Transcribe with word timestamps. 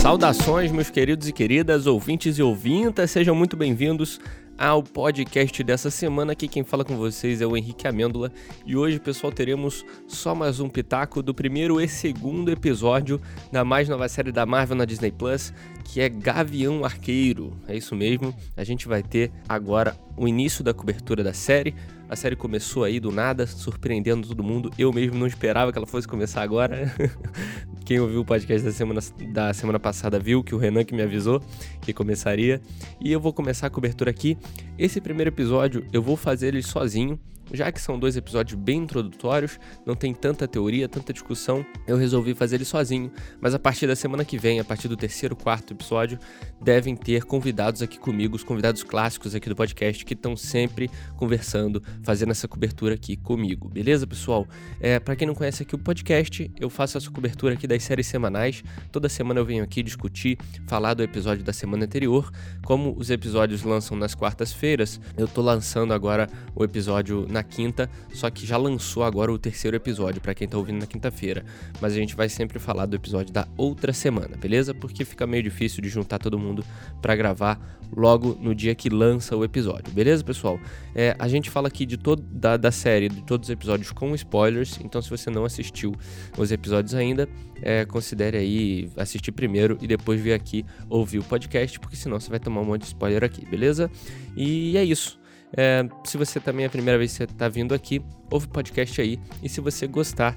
Saudações, 0.00 0.72
meus 0.72 0.90
queridos 0.90 1.28
e 1.28 1.32
queridas, 1.32 1.86
ouvintes 1.86 2.38
e 2.38 2.42
ouvintas, 2.42 3.10
sejam 3.10 3.34
muito 3.34 3.56
bem-vindos 3.56 4.18
ao 4.58 4.82
podcast 4.82 5.62
dessa 5.62 5.90
semana. 5.90 6.32
Aqui 6.32 6.48
quem 6.48 6.64
fala 6.64 6.84
com 6.84 6.96
vocês 6.96 7.40
é 7.40 7.46
o 7.46 7.56
Henrique 7.56 7.86
Amêndola 7.86 8.32
e 8.66 8.76
hoje, 8.76 8.98
pessoal, 8.98 9.32
teremos 9.32 9.84
só 10.08 10.34
mais 10.34 10.58
um 10.58 10.68
pitaco 10.68 11.22
do 11.22 11.32
primeiro 11.32 11.80
e 11.80 11.86
segundo 11.86 12.50
episódio 12.50 13.20
da 13.52 13.64
mais 13.64 13.88
nova 13.88 14.08
série 14.08 14.32
da 14.32 14.44
Marvel 14.44 14.76
na 14.76 14.84
Disney 14.84 15.12
Plus, 15.12 15.52
que 15.84 16.00
é 16.00 16.08
Gavião 16.08 16.84
Arqueiro. 16.84 17.52
É 17.68 17.76
isso 17.76 17.94
mesmo, 17.94 18.34
a 18.56 18.64
gente 18.64 18.88
vai 18.88 19.02
ter 19.02 19.30
agora 19.48 19.96
o 20.16 20.26
início 20.26 20.64
da 20.64 20.74
cobertura 20.74 21.22
da 21.22 21.32
série. 21.32 21.74
A 22.10 22.16
série 22.16 22.34
começou 22.34 22.82
aí 22.82 22.98
do 22.98 23.12
nada, 23.12 23.46
surpreendendo 23.46 24.26
todo 24.26 24.42
mundo. 24.42 24.68
Eu 24.76 24.92
mesmo 24.92 25.16
não 25.16 25.28
esperava 25.28 25.70
que 25.70 25.78
ela 25.78 25.86
fosse 25.86 26.08
começar 26.08 26.42
agora. 26.42 26.92
Quem 27.86 28.00
ouviu 28.00 28.22
o 28.22 28.24
podcast 28.24 28.66
da 28.66 28.72
semana, 28.72 29.00
da 29.32 29.54
semana 29.54 29.78
passada 29.78 30.18
viu 30.18 30.42
que 30.42 30.52
o 30.52 30.58
Renan 30.58 30.82
que 30.82 30.92
me 30.92 31.02
avisou 31.02 31.40
que 31.80 31.92
começaria. 31.92 32.60
E 33.00 33.12
eu 33.12 33.20
vou 33.20 33.32
começar 33.32 33.68
a 33.68 33.70
cobertura 33.70 34.10
aqui. 34.10 34.36
Esse 34.76 35.00
primeiro 35.00 35.30
episódio 35.30 35.86
eu 35.92 36.02
vou 36.02 36.16
fazer 36.16 36.48
ele 36.48 36.64
sozinho 36.64 37.16
já 37.52 37.70
que 37.70 37.80
são 37.80 37.98
dois 37.98 38.16
episódios 38.16 38.58
bem 38.58 38.78
introdutórios, 38.78 39.58
não 39.84 39.94
tem 39.94 40.14
tanta 40.14 40.46
teoria, 40.46 40.88
tanta 40.88 41.12
discussão, 41.12 41.64
eu 41.86 41.96
resolvi 41.96 42.34
fazer 42.34 42.56
ele 42.56 42.64
sozinho, 42.64 43.10
mas 43.40 43.54
a 43.54 43.58
partir 43.58 43.86
da 43.86 43.96
semana 43.96 44.24
que 44.24 44.38
vem, 44.38 44.60
a 44.60 44.64
partir 44.64 44.88
do 44.88 44.96
terceiro, 44.96 45.34
quarto 45.34 45.72
episódio, 45.74 46.18
devem 46.60 46.94
ter 46.94 47.24
convidados 47.24 47.82
aqui 47.82 47.98
comigo, 47.98 48.36
os 48.36 48.44
convidados 48.44 48.82
clássicos 48.82 49.34
aqui 49.34 49.48
do 49.48 49.56
podcast, 49.56 50.04
que 50.04 50.14
estão 50.14 50.36
sempre 50.36 50.90
conversando, 51.16 51.82
fazendo 52.02 52.30
essa 52.30 52.48
cobertura 52.48 52.94
aqui 52.94 53.16
comigo, 53.16 53.68
beleza, 53.68 54.06
pessoal? 54.06 54.46
É, 54.80 54.98
para 54.98 55.16
quem 55.16 55.26
não 55.26 55.34
conhece 55.34 55.62
aqui 55.62 55.74
o 55.74 55.78
podcast, 55.78 56.50
eu 56.58 56.70
faço 56.70 56.98
essa 56.98 57.10
cobertura 57.10 57.54
aqui 57.54 57.66
das 57.66 57.82
séries 57.82 58.06
semanais, 58.06 58.62
toda 58.90 59.08
semana 59.08 59.40
eu 59.40 59.44
venho 59.44 59.62
aqui 59.62 59.82
discutir, 59.82 60.38
falar 60.66 60.94
do 60.94 61.02
episódio 61.02 61.44
da 61.44 61.52
semana 61.52 61.84
anterior, 61.84 62.30
como 62.64 62.94
os 62.96 63.10
episódios 63.10 63.62
lançam 63.62 63.96
nas 63.96 64.14
quartas-feiras, 64.14 65.00
eu 65.16 65.28
tô 65.28 65.42
lançando 65.42 65.92
agora 65.92 66.28
o 66.54 66.64
episódio 66.64 67.26
na 67.30 67.42
quinta, 67.42 67.90
só 68.12 68.30
que 68.30 68.46
já 68.46 68.56
lançou 68.56 69.02
agora 69.02 69.32
o 69.32 69.38
terceiro 69.38 69.76
episódio 69.76 70.20
para 70.20 70.34
quem 70.34 70.48
tá 70.48 70.56
ouvindo 70.56 70.80
na 70.80 70.86
quinta-feira. 70.86 71.44
Mas 71.80 71.92
a 71.92 71.96
gente 71.96 72.16
vai 72.16 72.28
sempre 72.28 72.58
falar 72.58 72.86
do 72.86 72.96
episódio 72.96 73.32
da 73.32 73.46
outra 73.56 73.92
semana, 73.92 74.36
beleza? 74.36 74.74
Porque 74.74 75.04
fica 75.04 75.26
meio 75.26 75.42
difícil 75.42 75.82
de 75.82 75.88
juntar 75.88 76.18
todo 76.18 76.38
mundo 76.38 76.64
para 77.00 77.14
gravar 77.16 77.79
logo 77.94 78.36
no 78.40 78.54
dia 78.54 78.74
que 78.74 78.88
lança 78.88 79.36
o 79.36 79.44
episódio, 79.44 79.92
beleza, 79.92 80.24
pessoal? 80.24 80.58
É, 80.94 81.14
a 81.18 81.28
gente 81.28 81.50
fala 81.50 81.68
aqui 81.68 81.84
de 81.84 81.96
todo 81.96 82.22
da, 82.22 82.56
da 82.56 82.70
série, 82.70 83.08
de 83.08 83.22
todos 83.22 83.48
os 83.48 83.52
episódios 83.52 83.92
com 83.92 84.14
spoilers, 84.14 84.78
então 84.82 85.00
se 85.00 85.10
você 85.10 85.30
não 85.30 85.44
assistiu 85.44 85.94
os 86.36 86.50
episódios 86.50 86.94
ainda, 86.94 87.28
é, 87.62 87.84
considere 87.84 88.38
aí 88.38 88.90
assistir 88.96 89.32
primeiro 89.32 89.78
e 89.80 89.86
depois 89.86 90.20
vir 90.20 90.32
aqui 90.32 90.64
ouvir 90.88 91.18
o 91.18 91.24
podcast, 91.24 91.78
porque 91.78 91.96
senão 91.96 92.18
você 92.18 92.30
vai 92.30 92.40
tomar 92.40 92.60
um 92.62 92.64
monte 92.64 92.82
de 92.82 92.88
spoiler 92.88 93.22
aqui, 93.22 93.44
beleza? 93.46 93.90
E 94.36 94.76
é 94.76 94.84
isso. 94.84 95.19
É, 95.56 95.86
se 96.04 96.16
você 96.16 96.38
também 96.38 96.64
é 96.64 96.66
a 96.66 96.70
primeira 96.70 96.98
vez 96.98 97.12
que 97.12 97.18
você 97.18 97.24
está 97.24 97.48
vindo 97.48 97.74
aqui, 97.74 98.00
ouve 98.30 98.46
o 98.46 98.48
podcast 98.48 99.00
aí. 99.00 99.18
E 99.42 99.48
se 99.48 99.60
você 99.60 99.86
gostar, 99.86 100.36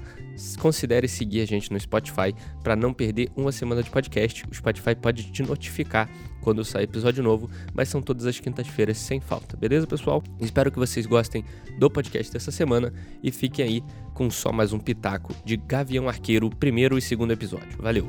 considere 0.58 1.06
seguir 1.06 1.40
a 1.40 1.46
gente 1.46 1.72
no 1.72 1.78
Spotify 1.78 2.34
para 2.62 2.74
não 2.74 2.92
perder 2.92 3.30
uma 3.36 3.52
semana 3.52 3.82
de 3.82 3.90
podcast. 3.90 4.44
O 4.50 4.54
Spotify 4.54 4.94
pode 4.94 5.30
te 5.30 5.42
notificar 5.42 6.08
quando 6.40 6.64
sair 6.64 6.84
episódio 6.84 7.22
novo, 7.22 7.48
mas 7.72 7.88
são 7.88 8.02
todas 8.02 8.26
as 8.26 8.38
quintas-feiras 8.38 8.98
sem 8.98 9.18
falta, 9.18 9.56
beleza, 9.56 9.86
pessoal? 9.86 10.22
Espero 10.38 10.70
que 10.70 10.78
vocês 10.78 11.06
gostem 11.06 11.42
do 11.78 11.90
podcast 11.90 12.30
dessa 12.30 12.50
semana 12.50 12.92
e 13.22 13.30
fiquem 13.32 13.64
aí 13.64 13.82
com 14.12 14.30
só 14.30 14.52
mais 14.52 14.72
um 14.72 14.78
pitaco 14.78 15.34
de 15.42 15.56
Gavião 15.56 16.06
Arqueiro, 16.06 16.50
primeiro 16.50 16.98
e 16.98 17.02
segundo 17.02 17.32
episódio. 17.32 17.78
Valeu! 17.78 18.06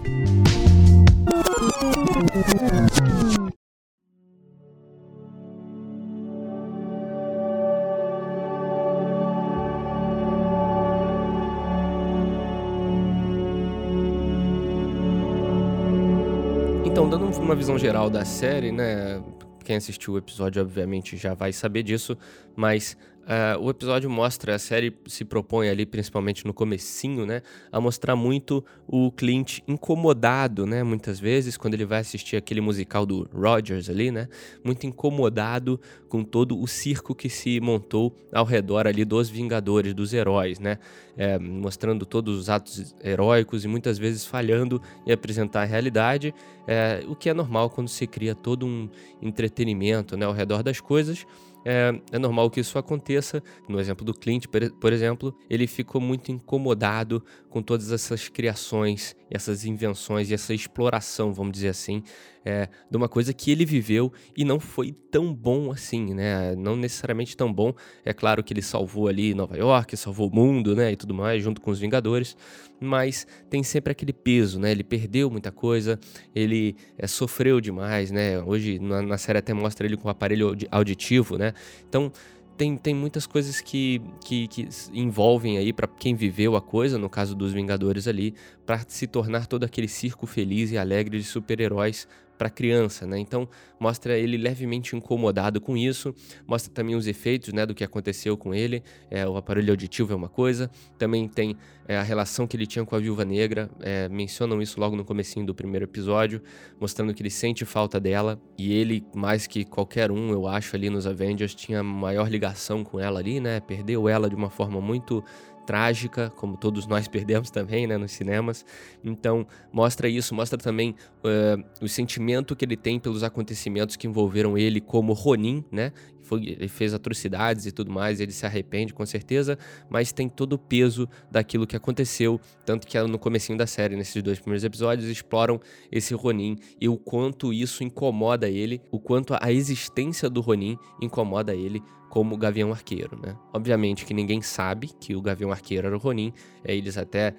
Uma 17.45 17.55
visão 17.55 17.77
geral 17.77 18.09
da 18.09 18.25
série, 18.25 18.71
né? 18.71 19.21
Quem 19.63 19.75
assistiu 19.75 20.15
o 20.15 20.17
episódio, 20.17 20.63
obviamente, 20.63 21.15
já 21.15 21.35
vai 21.35 21.53
saber 21.53 21.83
disso, 21.83 22.17
mas 22.55 22.97
Uh, 23.25 23.59
o 23.59 23.71
episódio 23.71 24.07
mostra, 24.07 24.53
a 24.53 24.59
série 24.59 24.95
se 25.07 25.25
propõe 25.25 25.67
ali, 25.67 25.83
principalmente 25.83 26.45
no 26.45 26.53
comecinho, 26.53 27.25
né, 27.25 27.41
a 27.71 27.81
mostrar 27.81 28.15
muito 28.15 28.63
o 28.87 29.11
Clint 29.11 29.61
incomodado, 29.67 30.67
né, 30.67 30.83
muitas 30.83 31.19
vezes, 31.19 31.57
quando 31.57 31.73
ele 31.73 31.85
vai 31.85 32.01
assistir 32.01 32.35
aquele 32.35 32.61
musical 32.61 33.03
do 33.03 33.27
Rogers 33.33 33.89
ali, 33.89 34.11
né, 34.11 34.27
muito 34.63 34.85
incomodado 34.85 35.81
com 36.07 36.23
todo 36.23 36.61
o 36.61 36.67
circo 36.67 37.15
que 37.15 37.27
se 37.27 37.59
montou 37.59 38.15
ao 38.31 38.45
redor 38.45 38.85
ali 38.85 39.03
dos 39.03 39.27
Vingadores, 39.27 39.95
dos 39.95 40.13
heróis, 40.13 40.59
né, 40.59 40.77
é, 41.17 41.39
mostrando 41.39 42.05
todos 42.05 42.37
os 42.37 42.47
atos 42.47 42.95
heróicos 43.03 43.65
e 43.65 43.67
muitas 43.67 43.97
vezes 43.97 44.23
falhando 44.23 44.79
em 45.03 45.11
apresentar 45.11 45.63
a 45.63 45.65
realidade, 45.65 46.31
é, 46.67 47.03
o 47.07 47.15
que 47.15 47.27
é 47.27 47.33
normal 47.33 47.71
quando 47.71 47.87
se 47.87 48.05
cria 48.05 48.35
todo 48.35 48.67
um 48.67 48.87
entretenimento, 49.19 50.15
né, 50.15 50.27
ao 50.27 50.33
redor 50.33 50.61
das 50.61 50.79
coisas, 50.79 51.25
é, 51.65 51.99
é 52.11 52.19
normal 52.19 52.49
que 52.49 52.59
isso 52.59 52.77
aconteça. 52.77 53.41
No 53.67 53.79
exemplo 53.79 54.05
do 54.05 54.13
Clint, 54.13 54.45
por 54.79 54.93
exemplo, 54.93 55.35
ele 55.49 55.65
ficou 55.65 55.99
muito 55.99 56.31
incomodado 56.31 57.23
com 57.55 57.61
todas 57.61 57.89
essas 57.89 58.27
criações, 58.27 59.15
essas 59.31 59.63
invenções 59.63 60.29
e 60.29 60.33
essa 60.33 60.53
exploração, 60.53 61.31
vamos 61.31 61.53
dizer 61.53 61.69
assim, 61.69 62.03
é, 62.43 62.67
de 62.91 62.97
uma 62.97 63.07
coisa 63.07 63.33
que 63.33 63.49
ele 63.49 63.63
viveu 63.63 64.11
e 64.35 64.43
não 64.43 64.59
foi 64.59 64.91
tão 65.09 65.33
bom 65.33 65.71
assim, 65.71 66.13
né? 66.13 66.53
Não 66.57 66.75
necessariamente 66.75 67.37
tão 67.37 67.53
bom. 67.53 67.73
É 68.03 68.13
claro 68.13 68.43
que 68.43 68.51
ele 68.51 68.61
salvou 68.61 69.07
ali 69.07 69.33
Nova 69.33 69.55
York, 69.57 69.95
salvou 69.95 70.29
o 70.29 70.35
mundo, 70.35 70.75
né? 70.75 70.91
E 70.91 70.95
tudo 70.97 71.13
mais, 71.13 71.41
junto 71.41 71.61
com 71.61 71.71
os 71.71 71.79
Vingadores, 71.79 72.35
mas 72.77 73.25
tem 73.49 73.63
sempre 73.63 73.93
aquele 73.93 74.11
peso, 74.11 74.59
né? 74.59 74.71
Ele 74.71 74.83
perdeu 74.83 75.31
muita 75.31 75.49
coisa, 75.49 75.97
ele 76.35 76.75
é, 76.97 77.07
sofreu 77.07 77.61
demais, 77.61 78.11
né? 78.11 78.37
Hoje 78.41 78.79
na, 78.79 79.01
na 79.01 79.17
série 79.17 79.39
até 79.39 79.53
mostra 79.53 79.87
ele 79.87 79.95
com 79.95 80.09
o 80.09 80.11
aparelho 80.11 80.57
auditivo, 80.69 81.37
né? 81.37 81.53
Então 81.87 82.11
tem, 82.57 82.77
tem 82.77 82.93
muitas 82.93 83.27
coisas 83.27 83.59
que, 83.61 84.01
que, 84.21 84.47
que 84.47 84.67
envolvem 84.93 85.57
aí 85.57 85.73
para 85.73 85.87
quem 85.87 86.15
viveu 86.15 86.55
a 86.55 86.61
coisa, 86.61 86.97
no 86.97 87.09
caso 87.09 87.35
dos 87.35 87.53
Vingadores 87.53 88.07
ali, 88.07 88.33
para 88.65 88.83
se 88.87 89.07
tornar 89.07 89.47
todo 89.47 89.63
aquele 89.63 89.87
circo 89.87 90.25
feliz 90.25 90.71
e 90.71 90.77
alegre 90.77 91.17
de 91.17 91.23
super-heróis 91.23 92.07
para 92.37 92.49
criança, 92.49 93.05
né? 93.05 93.17
Então 93.17 93.47
mostra 93.79 94.17
ele 94.17 94.37
levemente 94.37 94.95
incomodado 94.95 95.59
com 95.59 95.75
isso, 95.75 96.13
mostra 96.47 96.73
também 96.73 96.95
os 96.95 97.07
efeitos, 97.07 97.53
né, 97.53 97.65
do 97.65 97.73
que 97.75 97.83
aconteceu 97.83 98.37
com 98.37 98.53
ele. 98.53 98.83
É, 99.09 99.27
o 99.27 99.35
aparelho 99.37 99.71
auditivo 99.71 100.13
é 100.13 100.15
uma 100.15 100.29
coisa, 100.29 100.69
também 100.97 101.27
tem 101.27 101.55
é, 101.87 101.97
a 101.97 102.03
relação 102.03 102.47
que 102.47 102.55
ele 102.55 102.65
tinha 102.65 102.85
com 102.85 102.95
a 102.95 102.99
Viúva 102.99 103.25
Negra. 103.25 103.69
É, 103.81 104.07
mencionam 104.09 104.61
isso 104.61 104.79
logo 104.79 104.95
no 104.95 105.03
comecinho 105.03 105.45
do 105.45 105.53
primeiro 105.53 105.85
episódio, 105.85 106.41
mostrando 106.79 107.13
que 107.13 107.21
ele 107.21 107.29
sente 107.29 107.65
falta 107.65 107.99
dela 107.99 108.39
e 108.57 108.73
ele 108.73 109.05
mais 109.13 109.47
que 109.47 109.63
qualquer 109.63 110.11
um, 110.11 110.31
eu 110.31 110.47
acho 110.47 110.75
ali 110.75 110.89
nos 110.89 111.05
Avengers 111.05 111.53
tinha 111.53 111.83
maior 111.83 112.29
ligação 112.29 112.83
com 112.83 112.99
ela 112.99 113.19
ali, 113.19 113.39
né? 113.39 113.59
Perdeu 113.59 114.09
ela 114.09 114.29
de 114.29 114.35
uma 114.35 114.49
forma 114.49 114.81
muito 114.81 115.23
trágica, 115.65 116.31
como 116.35 116.57
todos 116.57 116.87
nós 116.87 117.07
perdemos 117.07 117.49
também, 117.49 117.87
né, 117.87 117.97
nos 117.97 118.11
cinemas. 118.11 118.65
Então, 119.03 119.45
mostra 119.71 120.07
isso, 120.07 120.33
mostra 120.35 120.57
também 120.57 120.95
uh, 121.23 121.63
o 121.81 121.87
sentimento 121.87 122.55
que 122.55 122.63
ele 122.63 122.77
tem 122.77 122.99
pelos 122.99 123.23
acontecimentos 123.23 123.95
que 123.95 124.07
envolveram 124.07 124.57
ele 124.57 124.79
como 124.79 125.13
Ronin, 125.13 125.63
né? 125.71 125.91
Foi, 126.25 126.43
ele 126.43 126.67
fez 126.67 126.93
atrocidades 126.93 127.65
e 127.65 127.71
tudo 127.71 127.91
mais, 127.91 128.19
ele 128.19 128.31
se 128.31 128.45
arrepende 128.45 128.93
com 128.93 129.05
certeza, 129.05 129.57
mas 129.89 130.11
tem 130.11 130.27
todo 130.27 130.53
o 130.53 130.57
peso 130.57 131.07
daquilo 131.31 131.67
que 131.67 131.75
aconteceu, 131.75 132.41
tanto 132.65 132.87
que 132.87 132.99
no 133.03 133.19
comecinho 133.19 133.57
da 133.57 133.67
série, 133.67 133.95
nesses 133.95 134.21
dois 134.23 134.39
primeiros 134.39 134.63
episódios, 134.63 135.07
exploram 135.07 135.59
esse 135.91 136.13
Ronin 136.15 136.57
e 136.81 136.89
o 136.89 136.97
quanto 136.97 137.53
isso 137.53 137.83
incomoda 137.83 138.49
ele, 138.49 138.81
o 138.91 138.99
quanto 138.99 139.35
a 139.39 139.51
existência 139.51 140.29
do 140.29 140.41
Ronin 140.41 140.77
incomoda 140.99 141.53
ele 141.53 141.81
como 142.09 142.37
Gavião 142.37 142.71
Arqueiro, 142.71 143.19
né? 143.21 143.35
Obviamente 143.53 144.05
que 144.05 144.13
ninguém 144.13 144.41
sabe 144.41 144.89
que 144.99 145.15
o 145.15 145.21
Gavião 145.21 145.51
Arqueiro 145.51 145.87
era 145.87 145.95
o 145.95 145.99
Ronin, 145.99 146.33
é, 146.63 146.75
eles 146.75 146.97
até 146.97 147.35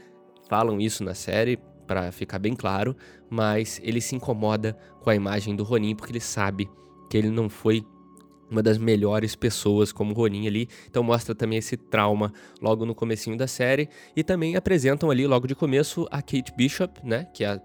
falam 0.49 0.81
isso 0.81 1.03
na 1.03 1.15
série 1.15 1.59
para 1.87 2.13
ficar 2.13 2.39
bem 2.39 2.55
claro, 2.55 2.97
mas 3.31 3.81
ele 3.83 4.01
se 4.01 4.15
incomoda 4.15 4.77
com 5.03 5.11
a 5.11 5.15
imagem 5.15 5.57
do 5.57 5.65
Ronin 5.65 5.95
porque 5.95 6.13
ele 6.13 6.21
sabe 6.21 6.69
que 7.09 7.17
ele 7.17 7.31
não 7.31 7.49
foi 7.49 7.85
uma 8.51 8.63
das 8.63 8.79
melhores 8.79 9.35
pessoas 9.35 9.93
como 9.93 10.15
Ronin 10.15 10.47
ali, 10.47 10.69
então 10.89 11.03
mostra 11.03 11.35
também 11.35 11.59
esse 11.59 11.77
trauma 11.77 12.33
logo 12.61 12.85
no 12.85 12.95
comecinho 12.95 13.37
da 13.37 13.47
série. 13.47 13.89
E 14.15 14.23
também 14.23 14.57
apresentam 14.57 15.11
ali 15.11 15.27
logo 15.27 15.47
de 15.47 15.55
começo 15.55 16.07
a 16.11 16.23
Kate 16.23 16.53
Bishop, 16.57 17.01
né, 17.05 17.27
que 17.33 17.45
é 17.45 17.49
a 17.49 17.61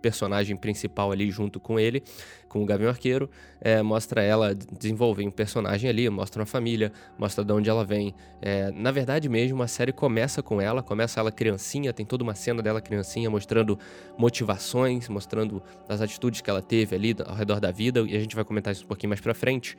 personagem 0.00 0.56
principal 0.56 1.10
ali 1.10 1.30
junto 1.30 1.58
com 1.58 1.80
ele, 1.80 2.02
com 2.48 2.62
o 2.62 2.66
Gavião 2.66 2.88
Arqueiro, 2.90 3.28
é, 3.60 3.82
mostra 3.82 4.22
ela 4.22 4.54
desenvolver 4.54 5.26
um 5.26 5.30
personagem 5.30 5.88
ali, 5.90 6.08
mostra 6.08 6.40
uma 6.40 6.46
família, 6.46 6.92
mostra 7.18 7.44
de 7.44 7.52
onde 7.52 7.68
ela 7.68 7.84
vem. 7.84 8.14
É, 8.40 8.70
na 8.72 8.90
verdade 8.90 9.28
mesmo, 9.28 9.62
a 9.62 9.66
série 9.66 9.92
começa 9.92 10.42
com 10.42 10.60
ela, 10.60 10.82
começa 10.82 11.20
ela 11.20 11.32
criancinha, 11.32 11.92
tem 11.92 12.06
toda 12.06 12.22
uma 12.22 12.34
cena 12.34 12.62
dela 12.62 12.80
criancinha 12.80 13.28
mostrando 13.28 13.78
motivações, 14.18 15.08
mostrando 15.08 15.62
as 15.88 16.00
atitudes 16.00 16.40
que 16.40 16.50
ela 16.50 16.62
teve 16.62 16.94
ali 16.94 17.16
ao 17.24 17.34
redor 17.34 17.60
da 17.60 17.70
vida, 17.70 18.00
e 18.00 18.16
a 18.16 18.20
gente 18.20 18.34
vai 18.34 18.44
comentar 18.44 18.72
isso 18.72 18.84
um 18.84 18.88
pouquinho 18.88 19.10
mais 19.10 19.20
pra 19.20 19.34
frente, 19.34 19.76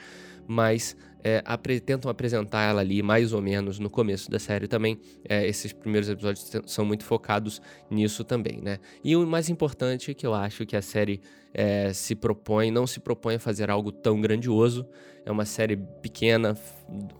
mas 0.47 0.95
é, 1.23 1.41
tentam 1.79 2.09
apresentar 2.09 2.63
ela 2.63 2.79
ali 2.79 3.03
mais 3.03 3.33
ou 3.33 3.41
menos 3.41 3.79
no 3.79 3.89
começo 3.89 4.31
da 4.31 4.39
série 4.39 4.67
também. 4.67 4.99
É, 5.27 5.45
esses 5.45 5.73
primeiros 5.73 6.09
episódios 6.09 6.49
são 6.65 6.85
muito 6.85 7.03
focados 7.03 7.61
nisso 7.89 8.23
também, 8.23 8.61
né? 8.61 8.79
E 9.03 9.15
o 9.15 9.27
mais 9.27 9.49
importante 9.49 10.13
que 10.13 10.25
eu 10.25 10.33
acho 10.33 10.65
que 10.65 10.75
a 10.75 10.81
série 10.81 11.19
é, 11.53 11.91
se 11.91 12.15
propõe, 12.15 12.56
não 12.71 12.87
se 12.87 12.99
propõe 12.99 13.35
a 13.35 13.39
fazer 13.39 13.69
algo 13.69 13.91
tão 13.91 14.19
grandioso. 14.19 14.87
É 15.25 15.31
uma 15.31 15.45
série 15.45 15.75
pequena, 15.75 16.57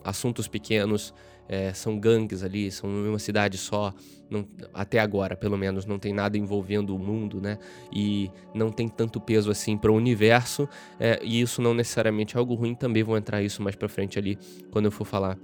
assuntos 0.03 0.47
pequenos, 0.47 1.13
é, 1.49 1.73
são 1.73 1.97
gangues 1.97 2.43
ali, 2.43 2.71
são 2.71 2.89
uma 2.89 3.19
cidade 3.19 3.57
só. 3.57 3.93
Não, 4.29 4.45
até 4.73 4.99
agora, 4.99 5.35
pelo 5.35 5.57
menos, 5.57 5.85
não 5.85 5.97
tem 5.97 6.13
nada 6.13 6.37
envolvendo 6.37 6.95
o 6.95 6.99
mundo, 6.99 7.39
né? 7.39 7.57
E 7.91 8.29
não 8.53 8.71
tem 8.71 8.87
tanto 8.87 9.19
peso 9.19 9.49
assim 9.49 9.77
para 9.77 9.91
o 9.91 9.95
universo. 9.95 10.67
É, 10.99 11.19
e 11.23 11.41
isso 11.41 11.61
não 11.61 11.73
necessariamente 11.73 12.35
é 12.35 12.39
algo 12.39 12.53
ruim. 12.53 12.75
Também 12.75 13.03
vou 13.03 13.17
entrar 13.17 13.41
isso 13.41 13.61
mais 13.61 13.75
para 13.75 13.87
frente 13.87 14.19
ali 14.19 14.37
quando 14.71 14.85
eu 14.85 14.91
for 14.91 15.05
falar 15.05 15.37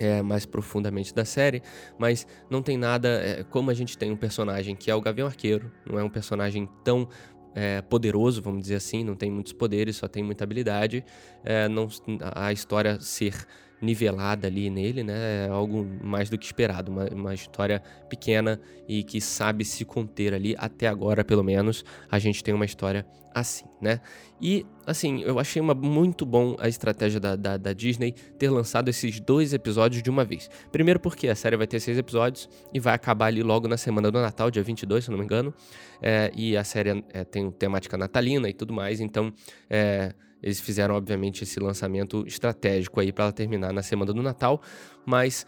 é, 0.00 0.22
mais 0.22 0.46
profundamente 0.46 1.14
da 1.14 1.26
série, 1.26 1.62
mas 1.98 2.26
não 2.48 2.62
tem 2.62 2.78
nada. 2.78 3.08
É, 3.08 3.44
como 3.44 3.70
a 3.70 3.74
gente 3.74 3.96
tem 3.98 4.10
um 4.10 4.16
personagem 4.16 4.74
que 4.74 4.90
é 4.90 4.94
o 4.94 5.00
Gavião 5.00 5.26
Arqueiro, 5.26 5.70
não 5.86 5.98
é 5.98 6.02
um 6.02 6.08
personagem 6.08 6.66
tão 6.82 7.06
é, 7.54 7.82
poderoso, 7.82 8.40
vamos 8.42 8.62
dizer 8.62 8.76
assim, 8.76 9.04
não 9.04 9.14
tem 9.14 9.30
muitos 9.30 9.52
poderes, 9.52 9.96
só 9.96 10.08
tem 10.08 10.22
muita 10.22 10.44
habilidade. 10.44 11.04
É, 11.44 11.68
não, 11.68 11.88
a 12.34 12.52
história 12.52 13.00
ser 13.00 13.34
nivelada 13.80 14.46
ali 14.46 14.68
nele, 14.68 15.02
né? 15.02 15.46
É 15.46 15.48
algo 15.48 15.86
mais 16.02 16.28
do 16.28 16.38
que 16.38 16.44
esperado. 16.44 16.90
Uma, 16.90 17.06
uma, 17.06 17.34
história 17.34 17.82
pequena 18.08 18.60
e 18.88 19.02
que 19.02 19.20
sabe 19.20 19.64
se 19.64 19.84
conter 19.84 20.34
ali. 20.34 20.54
Até 20.58 20.86
agora, 20.86 21.24
pelo 21.24 21.42
menos, 21.42 21.84
a 22.10 22.18
gente 22.18 22.44
tem 22.44 22.52
uma 22.52 22.64
história 22.64 23.06
assim, 23.34 23.66
né? 23.80 24.00
E, 24.40 24.66
assim, 24.86 25.22
eu 25.22 25.38
achei 25.38 25.62
uma, 25.62 25.74
muito 25.74 26.26
bom 26.26 26.56
a 26.58 26.68
estratégia 26.68 27.20
da, 27.20 27.36
da, 27.36 27.56
da, 27.56 27.72
Disney 27.72 28.12
ter 28.38 28.50
lançado 28.50 28.88
esses 28.88 29.20
dois 29.20 29.52
episódios 29.52 30.02
de 30.02 30.10
uma 30.10 30.24
vez. 30.24 30.50
Primeiro 30.72 30.98
porque 30.98 31.28
a 31.28 31.34
série 31.34 31.56
vai 31.56 31.66
ter 31.66 31.78
seis 31.78 31.96
episódios 31.96 32.48
e 32.74 32.80
vai 32.80 32.94
acabar 32.94 33.26
ali 33.26 33.42
logo 33.42 33.68
na 33.68 33.76
semana 33.76 34.10
do 34.10 34.20
Natal, 34.20 34.50
dia 34.50 34.62
22, 34.62 35.04
se 35.04 35.10
não 35.10 35.18
me 35.18 35.24
engano. 35.24 35.54
É, 36.02 36.32
e 36.34 36.56
a 36.56 36.64
série 36.64 37.04
é, 37.12 37.24
tem 37.24 37.50
temática 37.50 37.96
natalina 37.96 38.48
e 38.48 38.52
tudo 38.52 38.72
mais, 38.72 39.00
então... 39.00 39.32
É, 39.68 40.12
eles 40.42 40.60
fizeram, 40.60 40.94
obviamente, 40.94 41.44
esse 41.44 41.60
lançamento 41.60 42.24
estratégico 42.26 43.00
aí 43.00 43.12
para 43.12 43.32
terminar 43.32 43.72
na 43.72 43.82
semana 43.82 44.12
do 44.12 44.22
Natal, 44.22 44.60
mas 45.06 45.46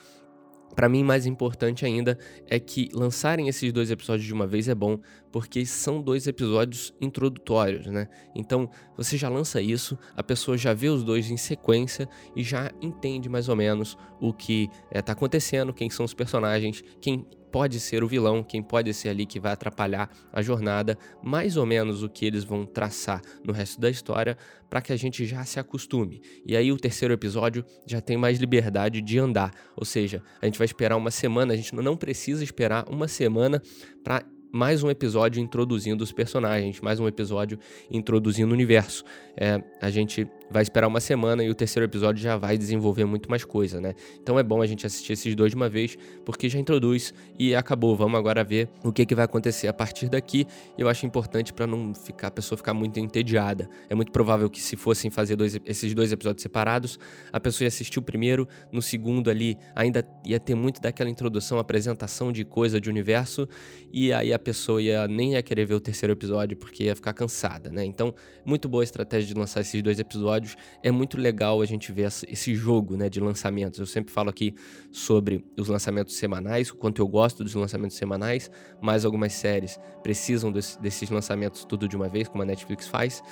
para 0.74 0.88
mim, 0.88 1.04
mais 1.04 1.26
importante 1.26 1.84
ainda 1.84 2.18
é 2.48 2.58
que 2.58 2.88
lançarem 2.92 3.48
esses 3.48 3.72
dois 3.72 3.90
episódios 3.90 4.26
de 4.26 4.32
uma 4.32 4.46
vez 4.46 4.68
é 4.68 4.74
bom, 4.74 4.98
porque 5.30 5.66
são 5.66 6.00
dois 6.00 6.26
episódios 6.26 6.94
introdutórios, 7.00 7.86
né? 7.86 8.08
Então, 8.34 8.70
você 8.96 9.16
já 9.16 9.28
lança 9.28 9.60
isso, 9.60 9.98
a 10.16 10.22
pessoa 10.22 10.56
já 10.56 10.72
vê 10.72 10.88
os 10.88 11.04
dois 11.04 11.30
em 11.30 11.36
sequência 11.36 12.08
e 12.34 12.42
já 12.42 12.70
entende 12.80 13.28
mais 13.28 13.48
ou 13.48 13.56
menos 13.56 13.98
o 14.20 14.32
que 14.32 14.70
está 14.90 15.12
eh, 15.12 15.14
acontecendo, 15.14 15.74
quem 15.74 15.90
são 15.90 16.06
os 16.06 16.14
personagens, 16.14 16.82
quem 17.00 17.26
pode 17.52 17.78
ser 17.78 18.02
o 18.02 18.08
vilão, 18.08 18.42
quem 18.42 18.62
pode 18.62 18.92
ser 18.94 19.10
ali 19.10 19.26
que 19.26 19.38
vai 19.38 19.52
atrapalhar 19.52 20.10
a 20.32 20.40
jornada, 20.40 20.98
mais 21.22 21.58
ou 21.58 21.66
menos 21.66 22.02
o 22.02 22.08
que 22.08 22.24
eles 22.24 22.42
vão 22.42 22.64
traçar 22.64 23.20
no 23.44 23.52
resto 23.52 23.78
da 23.78 23.90
história, 23.90 24.38
para 24.70 24.80
que 24.80 24.92
a 24.92 24.96
gente 24.96 25.26
já 25.26 25.44
se 25.44 25.60
acostume. 25.60 26.22
E 26.46 26.56
aí 26.56 26.72
o 26.72 26.78
terceiro 26.78 27.12
episódio 27.12 27.62
já 27.86 28.00
tem 28.00 28.16
mais 28.16 28.38
liberdade 28.38 29.02
de 29.02 29.18
andar, 29.18 29.52
ou 29.76 29.84
seja, 29.84 30.22
a 30.40 30.46
gente 30.46 30.58
vai 30.58 30.64
esperar 30.64 30.96
uma 30.96 31.10
semana, 31.10 31.52
a 31.52 31.56
gente 31.56 31.74
não 31.74 31.96
precisa 31.96 32.42
esperar 32.42 32.88
uma 32.88 33.06
semana 33.06 33.62
para 34.02 34.24
mais 34.50 34.82
um 34.82 34.90
episódio 34.90 35.40
introduzindo 35.40 36.04
os 36.04 36.12
personagens, 36.12 36.80
mais 36.80 37.00
um 37.00 37.08
episódio 37.08 37.58
introduzindo 37.90 38.50
o 38.50 38.54
universo. 38.54 39.02
É, 39.34 39.62
a 39.80 39.90
gente 39.90 40.28
vai 40.52 40.62
esperar 40.62 40.86
uma 40.86 41.00
semana 41.00 41.42
e 41.42 41.50
o 41.50 41.54
terceiro 41.54 41.86
episódio 41.86 42.22
já 42.22 42.36
vai 42.36 42.58
desenvolver 42.58 43.04
muito 43.04 43.28
mais 43.30 43.44
coisa, 43.44 43.80
né? 43.80 43.94
Então 44.22 44.38
é 44.38 44.42
bom 44.42 44.60
a 44.60 44.66
gente 44.66 44.86
assistir 44.86 45.14
esses 45.14 45.34
dois 45.34 45.50
de 45.52 45.56
uma 45.56 45.68
vez, 45.68 45.96
porque 46.24 46.48
já 46.48 46.58
introduz 46.58 47.12
e 47.38 47.54
acabou. 47.54 47.96
Vamos 47.96 48.18
agora 48.18 48.44
ver 48.44 48.68
o 48.84 48.92
que, 48.92 49.06
que 49.06 49.14
vai 49.14 49.24
acontecer 49.24 49.66
a 49.66 49.72
partir 49.72 50.08
daqui. 50.08 50.46
Eu 50.76 50.88
acho 50.88 51.06
importante 51.06 51.52
para 51.52 51.66
não 51.66 51.94
ficar 51.94 52.28
a 52.28 52.30
pessoa 52.30 52.56
ficar 52.56 52.74
muito 52.74 53.00
entediada. 53.00 53.68
É 53.88 53.94
muito 53.94 54.12
provável 54.12 54.48
que 54.50 54.60
se 54.60 54.76
fossem 54.76 55.10
fazer 55.10 55.36
dois, 55.36 55.58
esses 55.64 55.94
dois 55.94 56.12
episódios 56.12 56.42
separados, 56.42 56.98
a 57.32 57.40
pessoa 57.40 57.64
ia 57.64 57.68
assistir 57.68 57.98
o 57.98 58.02
primeiro, 58.02 58.46
no 58.70 58.82
segundo 58.82 59.30
ali 59.30 59.56
ainda 59.74 60.06
ia 60.24 60.38
ter 60.38 60.54
muito 60.54 60.80
daquela 60.80 61.08
introdução, 61.08 61.58
apresentação 61.58 62.30
de 62.30 62.44
coisa 62.44 62.80
de 62.80 62.90
universo, 62.90 63.48
e 63.90 64.12
aí 64.12 64.32
a 64.32 64.38
pessoa 64.38 64.82
ia 64.82 65.08
nem 65.08 65.32
ia 65.32 65.42
querer 65.42 65.64
ver 65.64 65.74
o 65.74 65.80
terceiro 65.80 66.12
episódio 66.12 66.56
porque 66.56 66.84
ia 66.84 66.94
ficar 66.94 67.12
cansada, 67.14 67.70
né? 67.70 67.84
Então, 67.84 68.14
muito 68.44 68.68
boa 68.68 68.84
estratégia 68.84 69.32
de 69.32 69.38
lançar 69.38 69.60
esses 69.60 69.80
dois 69.82 69.98
episódios 69.98 70.41
episódios, 70.42 70.56
é 70.82 70.90
muito 70.90 71.18
legal 71.18 71.60
a 71.62 71.66
gente 71.66 71.92
ver 71.92 72.08
esse 72.28 72.54
jogo 72.54 72.96
né, 72.96 73.08
de 73.08 73.20
lançamentos. 73.20 73.78
Eu 73.78 73.86
sempre 73.86 74.12
falo 74.12 74.28
aqui 74.28 74.54
sobre 74.90 75.44
os 75.58 75.68
lançamentos 75.68 76.16
semanais, 76.16 76.70
o 76.70 76.76
quanto 76.76 77.00
eu 77.00 77.08
gosto 77.08 77.42
dos 77.44 77.54
lançamentos 77.54 77.96
semanais, 77.96 78.50
mas 78.80 79.04
algumas 79.04 79.32
séries 79.32 79.78
precisam 80.02 80.50
desse, 80.50 80.80
desses 80.80 81.08
lançamentos 81.08 81.64
tudo 81.64 81.88
de 81.88 81.96
uma 81.96 82.08
vez, 82.08 82.28
como 82.28 82.42
a 82.42 82.46
Netflix 82.46 82.88
faz. 82.88 83.22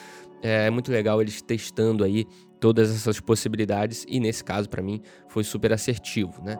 É, 0.42 0.66
é 0.66 0.70
muito 0.70 0.90
legal 0.90 1.20
eles 1.20 1.42
testando 1.42 2.04
aí 2.04 2.26
todas 2.58 2.94
essas 2.94 3.20
possibilidades 3.20 4.04
e 4.08 4.20
nesse 4.20 4.44
caso 4.44 4.68
para 4.68 4.82
mim 4.82 5.00
foi 5.28 5.42
super 5.44 5.72
assertivo, 5.72 6.42
né? 6.42 6.56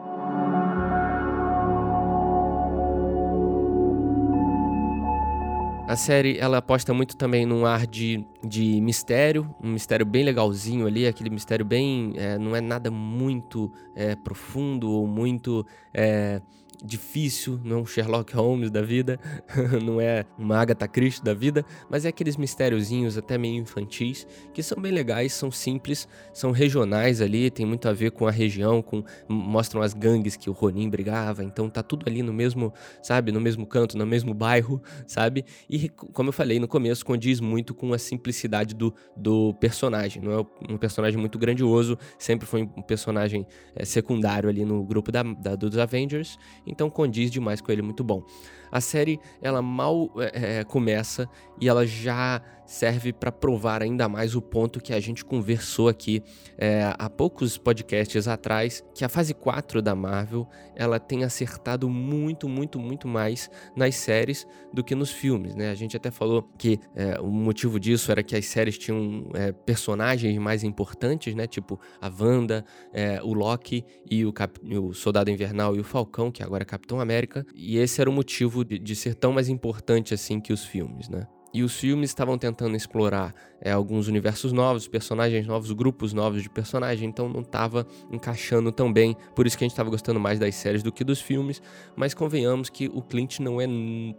A 5.91 5.97
série 5.97 6.37
ela 6.37 6.59
aposta 6.59 6.93
muito 6.93 7.17
também 7.17 7.45
num 7.45 7.65
ar 7.65 7.85
de, 7.85 8.25
de 8.41 8.79
mistério, 8.79 9.53
um 9.61 9.73
mistério 9.73 10.05
bem 10.05 10.23
legalzinho 10.23 10.87
ali, 10.87 11.05
aquele 11.05 11.29
mistério 11.29 11.65
bem. 11.65 12.13
É, 12.15 12.37
não 12.37 12.55
é 12.55 12.61
nada 12.61 12.89
muito 12.89 13.69
é, 13.93 14.15
profundo 14.15 14.89
ou 14.89 15.05
muito. 15.05 15.65
É, 15.93 16.41
difícil, 16.83 17.59
não 17.63 17.77
é 17.77 17.81
um 17.81 17.85
Sherlock 17.85 18.35
Holmes 18.35 18.71
da 18.71 18.81
vida, 18.81 19.19
não 19.83 19.99
é 19.99 20.25
uma 20.37 20.57
Agatha 20.57 20.87
Christie 20.87 21.23
da 21.23 21.33
vida, 21.33 21.65
mas 21.89 22.05
é 22.05 22.09
aqueles 22.09 22.37
mistériozinhos 22.37 23.17
até 23.17 23.37
meio 23.37 23.61
infantis, 23.61 24.25
que 24.53 24.63
são 24.63 24.81
bem 24.81 24.91
legais, 24.91 25.33
são 25.33 25.51
simples, 25.51 26.07
são 26.33 26.51
regionais 26.51 27.21
ali, 27.21 27.49
tem 27.49 27.65
muito 27.65 27.87
a 27.87 27.93
ver 27.93 28.11
com 28.11 28.27
a 28.27 28.31
região, 28.31 28.81
com 28.81 29.03
mostram 29.27 29.81
as 29.81 29.93
gangues 29.93 30.35
que 30.35 30.49
o 30.49 30.53
Ronin 30.53 30.89
brigava, 30.89 31.43
então 31.43 31.69
tá 31.69 31.83
tudo 31.83 32.05
ali 32.07 32.23
no 32.23 32.33
mesmo, 32.33 32.73
sabe, 33.01 33.31
no 33.31 33.39
mesmo 33.39 33.65
canto, 33.65 33.97
no 33.97 34.05
mesmo 34.05 34.33
bairro, 34.33 34.81
sabe? 35.07 35.45
E 35.69 35.89
como 35.89 36.29
eu 36.29 36.33
falei 36.33 36.59
no 36.59 36.67
começo, 36.67 37.05
condiz 37.05 37.39
muito 37.39 37.73
com 37.73 37.93
a 37.93 37.97
simplicidade 37.97 38.73
do, 38.73 38.93
do 39.15 39.53
personagem, 39.55 40.21
não 40.21 40.31
é 40.31 40.45
um 40.69 40.77
personagem 40.77 41.19
muito 41.19 41.37
grandioso, 41.37 41.97
sempre 42.17 42.47
foi 42.47 42.63
um 42.63 42.81
personagem 42.81 43.45
é, 43.75 43.85
secundário 43.85 44.49
ali 44.49 44.65
no 44.65 44.83
grupo 44.83 45.11
da, 45.11 45.23
da 45.23 45.55
dos 45.55 45.77
Avengers, 45.77 46.37
então 46.71 46.89
condiz 46.89 47.29
demais 47.29 47.61
com 47.61 47.71
ele, 47.71 47.81
muito 47.81 48.03
bom. 48.03 48.23
A 48.71 48.79
série 48.79 49.19
ela 49.41 49.61
mal 49.61 50.09
é, 50.17 50.59
é 50.59 50.63
começa 50.63 51.29
e 51.59 51.67
ela 51.69 51.85
já 51.85 52.41
serve 52.71 53.11
para 53.11 53.33
provar 53.33 53.83
ainda 53.83 54.07
mais 54.07 54.33
o 54.33 54.41
ponto 54.41 54.79
que 54.79 54.93
a 54.93 54.99
gente 54.99 55.25
conversou 55.25 55.89
aqui 55.89 56.23
é, 56.57 56.89
há 56.97 57.09
poucos 57.09 57.57
podcasts 57.57 58.29
atrás, 58.29 58.81
que 58.95 59.03
a 59.03 59.09
fase 59.09 59.33
4 59.33 59.81
da 59.81 59.93
Marvel 59.93 60.47
ela 60.73 60.97
tem 60.97 61.25
acertado 61.25 61.89
muito, 61.89 62.47
muito, 62.47 62.79
muito 62.79 63.09
mais 63.09 63.49
nas 63.75 63.95
séries 63.95 64.47
do 64.73 64.83
que 64.85 64.95
nos 64.95 65.11
filmes, 65.11 65.53
né? 65.53 65.69
A 65.69 65.75
gente 65.75 65.97
até 65.97 66.09
falou 66.09 66.49
que 66.57 66.79
é, 66.95 67.19
o 67.19 67.27
motivo 67.27 67.77
disso 67.77 68.09
era 68.09 68.23
que 68.23 68.37
as 68.37 68.45
séries 68.45 68.77
tinham 68.77 69.29
é, 69.33 69.51
personagens 69.51 70.37
mais 70.37 70.63
importantes, 70.63 71.35
né? 71.35 71.45
Tipo 71.47 71.77
a 71.99 72.09
Wanda, 72.09 72.63
é, 72.93 73.21
o 73.21 73.33
Loki 73.33 73.83
e 74.09 74.25
o, 74.25 74.31
Cap 74.31 74.59
o 74.65 74.93
Soldado 74.93 75.29
Invernal 75.29 75.75
e 75.75 75.79
o 75.81 75.83
Falcão, 75.83 76.31
que 76.31 76.41
agora 76.41 76.63
é 76.63 76.65
Capitão 76.65 77.01
América, 77.01 77.45
e 77.53 77.77
esse 77.77 77.99
era 77.99 78.09
o 78.09 78.13
motivo 78.13 78.60
de, 78.63 78.79
de 78.79 78.95
ser 78.95 79.15
tão 79.15 79.31
mais 79.31 79.49
importante 79.49 80.13
assim 80.13 80.39
que 80.39 80.53
os 80.53 80.65
filmes, 80.65 81.09
né? 81.09 81.27
E 81.53 81.63
os 81.63 81.77
filmes 81.77 82.09
estavam 82.09 82.37
tentando 82.37 82.75
explorar 82.75 83.33
é, 83.61 83.71
alguns 83.71 84.07
universos 84.07 84.51
novos, 84.51 84.87
personagens 84.87 85.45
novos, 85.45 85.71
grupos 85.71 86.13
novos 86.13 86.41
de 86.41 86.49
personagens, 86.49 87.07
então 87.07 87.29
não 87.29 87.41
estava 87.41 87.85
encaixando 88.11 88.71
tão 88.71 88.91
bem. 88.91 89.15
Por 89.35 89.45
isso 89.45 89.57
que 89.57 89.63
a 89.63 89.65
gente 89.65 89.73
estava 89.73 89.89
gostando 89.89 90.19
mais 90.19 90.39
das 90.39 90.55
séries 90.55 90.81
do 90.81 90.91
que 90.91 91.03
dos 91.03 91.21
filmes. 91.21 91.61
Mas 91.95 92.13
convenhamos 92.13 92.69
que 92.69 92.89
o 92.93 93.01
Clint 93.01 93.39
não 93.39 93.61
é 93.61 93.67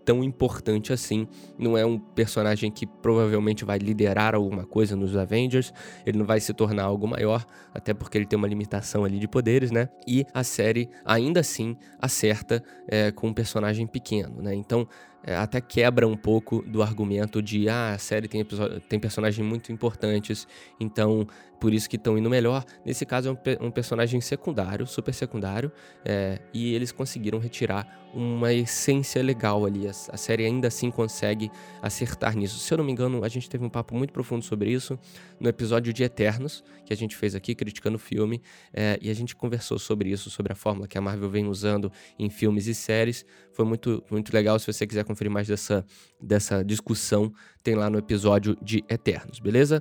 tão 0.04 0.22
importante 0.22 0.92
assim. 0.92 1.26
Não 1.58 1.76
é 1.76 1.84
um 1.84 1.98
personagem 1.98 2.70
que 2.70 2.86
provavelmente 2.86 3.64
vai 3.64 3.78
liderar 3.78 4.34
alguma 4.34 4.64
coisa 4.64 4.94
nos 4.94 5.16
Avengers. 5.16 5.72
Ele 6.06 6.18
não 6.18 6.26
vai 6.26 6.38
se 6.38 6.52
tornar 6.54 6.84
algo 6.84 7.08
maior, 7.08 7.44
até 7.74 7.92
porque 7.92 8.16
ele 8.18 8.26
tem 8.26 8.36
uma 8.36 8.48
limitação 8.48 9.04
ali 9.04 9.18
de 9.18 9.26
poderes, 9.26 9.70
né? 9.70 9.88
E 10.06 10.24
a 10.32 10.44
série 10.44 10.88
ainda 11.04 11.40
assim 11.40 11.76
acerta 11.98 12.62
é, 12.86 13.10
com 13.10 13.28
um 13.28 13.34
personagem 13.34 13.86
pequeno, 13.86 14.40
né? 14.40 14.54
Então 14.54 14.86
até 15.26 15.60
quebra 15.60 16.06
um 16.06 16.16
pouco 16.16 16.62
do 16.62 16.82
argumento 16.82 17.40
de 17.40 17.68
ah, 17.68 17.94
a 17.94 17.98
série 17.98 18.26
tem, 18.28 18.44
tem 18.88 18.98
personagens 18.98 19.46
muito 19.46 19.72
importantes, 19.72 20.46
então 20.80 21.26
por 21.62 21.73
isso 21.73 21.88
que 21.88 21.95
estão 21.95 22.19
indo 22.19 22.28
melhor. 22.28 22.64
Nesse 22.85 23.07
caso 23.07 23.28
é 23.28 23.33
um, 23.33 23.66
um 23.69 23.71
personagem 23.71 24.21
secundário, 24.21 24.85
super 24.85 25.14
secundário, 25.14 25.71
é, 26.04 26.40
e 26.52 26.75
eles 26.75 26.90
conseguiram 26.90 27.38
retirar 27.38 28.11
uma 28.12 28.52
essência 28.52 29.23
legal 29.23 29.64
ali. 29.64 29.87
A, 29.87 29.90
a, 29.90 30.16
série 30.16 30.45
ainda 30.45 30.66
assim 30.66 30.90
consegue 30.90 31.52
acertar 31.81 32.37
nisso. 32.37 32.59
Se 32.59 32.75
eu 32.75 32.78
não 32.78 32.85
me 32.85 32.90
engano, 32.90 33.23
a 33.23 33.28
gente 33.28 33.49
teve 33.49 33.64
um 33.64 33.69
papo 33.69 33.95
muito 33.95 34.12
profundo 34.12 34.45
sobre 34.45 34.73
isso 34.73 34.99
no 35.38 35.49
episódio 35.49 35.92
de 35.92 36.02
Eternos, 36.02 36.64
que 36.85 36.92
a 36.92 36.97
gente 36.97 37.14
fez 37.14 37.33
aqui, 37.33 37.54
criticando 37.54 37.95
o 37.95 38.00
filme, 38.00 38.42
é, 38.75 38.99
e 39.00 39.09
a 39.09 39.14
gente 39.14 39.37
conversou 39.37 39.78
sobre 39.78 40.11
isso, 40.11 40.31
sobre 40.31 40.52
a 40.52 40.57
fórmula 40.57 40.88
que 40.88 40.99
a 40.99 41.00
Marvel 41.00 41.31
vem 41.31 41.47
usando 41.47 41.92
em 42.19 42.28
filmes 42.28 42.66
e 42.66 42.75
séries. 42.75 43.25
Foi 43.52 43.64
muito, 43.64 44.02
muito 44.11 44.35
legal. 44.35 44.59
Se 44.59 44.66
você 44.66 44.85
quiser 44.85 45.04
conferir 45.04 45.31
mais 45.31 45.47
dessa, 45.47 45.87
dessa 46.21 46.64
discussão, 46.64 47.33
tem 47.62 47.76
lá 47.76 47.88
no 47.88 47.99
episódio 47.99 48.59
de 48.61 48.85
Eternos, 48.88 49.38
beleza? 49.38 49.81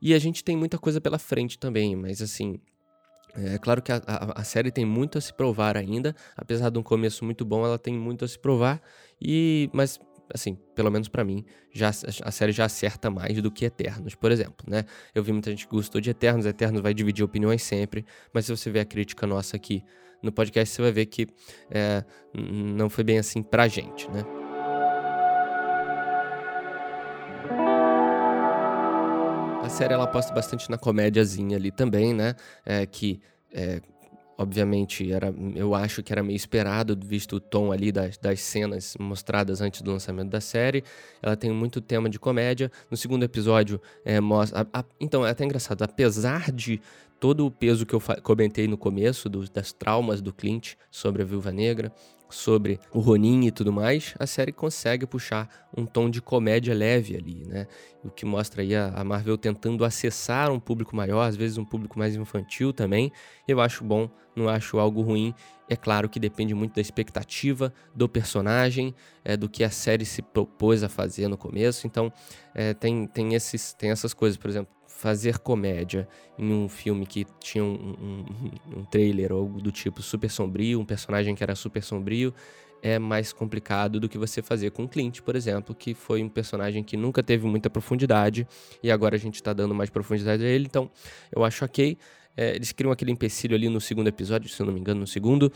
E 0.00 0.14
a 0.14 0.18
gente 0.18 0.44
tem 0.44 0.56
muita 0.56 0.78
coisa 0.78 1.00
pela 1.00 1.18
frente 1.18 1.58
também, 1.58 1.96
mas 1.96 2.20
assim. 2.22 2.58
É 3.34 3.58
claro 3.58 3.82
que 3.82 3.92
a, 3.92 4.00
a, 4.06 4.40
a, 4.40 4.44
série 4.44 4.70
tem 4.70 4.86
muito 4.86 5.18
a 5.18 5.20
se 5.20 5.32
provar 5.32 5.76
ainda, 5.76 6.16
apesar 6.34 6.70
de 6.70 6.78
um 6.78 6.82
começo 6.82 7.22
muito 7.22 7.44
bom, 7.44 7.66
ela 7.66 7.78
tem 7.78 7.92
muito 7.92 8.24
a 8.24 8.28
se 8.28 8.38
provar. 8.38 8.80
E, 9.20 9.68
mas, 9.74 10.00
assim, 10.32 10.56
pelo 10.74 10.90
menos 10.90 11.06
para 11.06 11.22
mim, 11.22 11.44
já 11.70 11.90
a 11.90 12.30
série 12.30 12.52
já 12.52 12.64
acerta 12.64 13.10
mais 13.10 13.42
do 13.42 13.50
que 13.50 13.66
Eternos, 13.66 14.14
por 14.14 14.32
exemplo, 14.32 14.66
né? 14.66 14.84
Eu 15.14 15.22
vi 15.22 15.32
muita 15.32 15.50
gente 15.50 15.66
que 15.66 15.74
gostou 15.74 16.00
de 16.00 16.08
Eternos, 16.08 16.46
Eternos 16.46 16.80
vai 16.80 16.94
dividir 16.94 17.22
opiniões 17.22 17.62
sempre, 17.62 18.06
mas 18.32 18.46
se 18.46 18.56
você 18.56 18.70
ver 18.70 18.80
a 18.80 18.84
crítica 18.86 19.26
nossa 19.26 19.56
aqui 19.56 19.84
no 20.22 20.32
podcast, 20.32 20.74
você 20.74 20.80
vai 20.80 20.92
ver 20.92 21.06
que 21.06 21.26
é, 21.70 22.02
não 22.34 22.88
foi 22.88 23.04
bem 23.04 23.18
assim 23.18 23.42
pra 23.42 23.68
gente, 23.68 24.10
né? 24.10 24.24
Série 29.76 29.92
ela 29.92 30.04
aposta 30.04 30.32
bastante 30.32 30.70
na 30.70 30.78
comédiazinha 30.78 31.54
ali 31.58 31.70
também, 31.70 32.14
né? 32.14 32.34
É, 32.64 32.86
que 32.86 33.20
é, 33.52 33.82
obviamente 34.38 35.12
era, 35.12 35.34
eu 35.54 35.74
acho 35.74 36.02
que 36.02 36.10
era 36.10 36.22
meio 36.22 36.34
esperado, 36.34 36.98
visto 37.04 37.36
o 37.36 37.40
tom 37.40 37.70
ali 37.70 37.92
das, 37.92 38.16
das 38.16 38.40
cenas 38.40 38.96
mostradas 38.98 39.60
antes 39.60 39.82
do 39.82 39.92
lançamento 39.92 40.30
da 40.30 40.40
série. 40.40 40.82
Ela 41.22 41.36
tem 41.36 41.50
muito 41.50 41.82
tema 41.82 42.08
de 42.08 42.18
comédia. 42.18 42.72
No 42.90 42.96
segundo 42.96 43.22
episódio, 43.22 43.78
é, 44.02 44.18
mostra. 44.18 44.66
A, 44.72 44.80
a, 44.80 44.84
então 44.98 45.26
é 45.26 45.30
até 45.30 45.44
engraçado, 45.44 45.82
apesar 45.82 46.50
de 46.50 46.80
todo 47.20 47.44
o 47.44 47.50
peso 47.50 47.84
que 47.84 47.94
eu 47.94 48.00
comentei 48.22 48.66
no 48.66 48.78
começo, 48.78 49.28
das 49.28 49.74
traumas 49.74 50.22
do 50.22 50.32
Clint 50.32 50.72
sobre 50.90 51.20
a 51.20 51.24
Viúva 51.26 51.52
Negra, 51.52 51.92
sobre 52.28 52.80
o 52.92 53.00
Ronin 53.00 53.46
e 53.46 53.50
tudo 53.50 53.72
mais, 53.72 54.14
a 54.18 54.26
série 54.26 54.52
consegue 54.52 55.06
puxar 55.06 55.48
um 55.76 55.86
tom 55.86 56.10
de 56.10 56.20
comédia 56.20 56.74
leve 56.74 57.16
ali, 57.16 57.44
né? 57.46 57.66
O 58.04 58.10
que 58.10 58.24
mostra 58.24 58.62
aí 58.62 58.74
a, 58.74 59.02
Marvel 59.04 59.36
tentando 59.36 59.84
acessar 59.84 60.50
um 60.50 60.60
público 60.60 60.94
maior, 60.94 61.22
às 61.22 61.36
vezes 61.36 61.58
um 61.58 61.64
público 61.64 61.98
mais 61.98 62.14
infantil 62.14 62.72
também. 62.72 63.12
Eu 63.46 63.60
acho 63.60 63.84
bom, 63.84 64.08
não 64.34 64.48
acho 64.48 64.78
algo 64.78 65.02
ruim. 65.02 65.34
É 65.68 65.74
claro 65.74 66.08
que 66.08 66.20
depende 66.20 66.54
muito 66.54 66.74
da 66.76 66.80
expectativa 66.80 67.72
do 67.94 68.08
personagem, 68.08 68.94
é, 69.24 69.36
do 69.36 69.48
que 69.48 69.64
a 69.64 69.70
série 69.70 70.04
se 70.04 70.22
propôs 70.22 70.84
a 70.84 70.88
fazer 70.88 71.26
no 71.26 71.36
começo. 71.36 71.86
Então, 71.86 72.12
é, 72.54 72.72
tem, 72.72 73.06
tem, 73.06 73.34
esses, 73.34 73.72
tem 73.72 73.90
essas 73.90 74.14
coisas, 74.14 74.36
por 74.36 74.48
exemplo, 74.48 74.75
fazer 74.96 75.38
comédia 75.38 76.08
em 76.38 76.50
um 76.50 76.70
filme 76.70 77.04
que 77.04 77.26
tinha 77.38 77.62
um, 77.62 77.94
um, 78.00 78.78
um, 78.78 78.84
trailer 78.86 79.30
ou 79.30 79.40
algo 79.40 79.60
do 79.60 79.70
tipo 79.70 80.00
super 80.00 80.30
sombrio, 80.30 80.80
um 80.80 80.86
personagem 80.86 81.34
que 81.34 81.42
era 81.42 81.54
super 81.54 81.82
sombrio, 81.82 82.32
é 82.82 82.98
mais 82.98 83.30
complicado 83.30 84.00
do 84.00 84.08
que 84.08 84.16
você 84.16 84.40
fazer 84.40 84.70
com 84.70 84.88
Clint, 84.88 85.20
por 85.20 85.36
exemplo, 85.36 85.74
que 85.74 85.92
foi 85.92 86.22
um 86.22 86.30
personagem 86.30 86.82
que 86.82 86.96
nunca 86.96 87.22
teve 87.22 87.46
muita 87.46 87.68
profundidade 87.68 88.48
e 88.82 88.90
agora 88.90 89.16
a 89.16 89.18
gente 89.18 89.42
tá 89.42 89.52
dando 89.52 89.74
mais 89.74 89.90
profundidade 89.90 90.42
a 90.42 90.48
ele, 90.48 90.64
então 90.64 90.90
eu 91.30 91.44
acho 91.44 91.62
ok. 91.62 91.98
É, 92.34 92.54
eles 92.56 92.72
criam 92.72 92.90
aquele 92.90 93.12
empecilho 93.12 93.54
ali 93.54 93.68
no 93.68 93.82
segundo 93.82 94.08
episódio, 94.08 94.48
se 94.48 94.60
eu 94.60 94.64
não 94.64 94.72
me 94.72 94.80
engano, 94.80 95.00
no 95.00 95.06
segundo, 95.06 95.52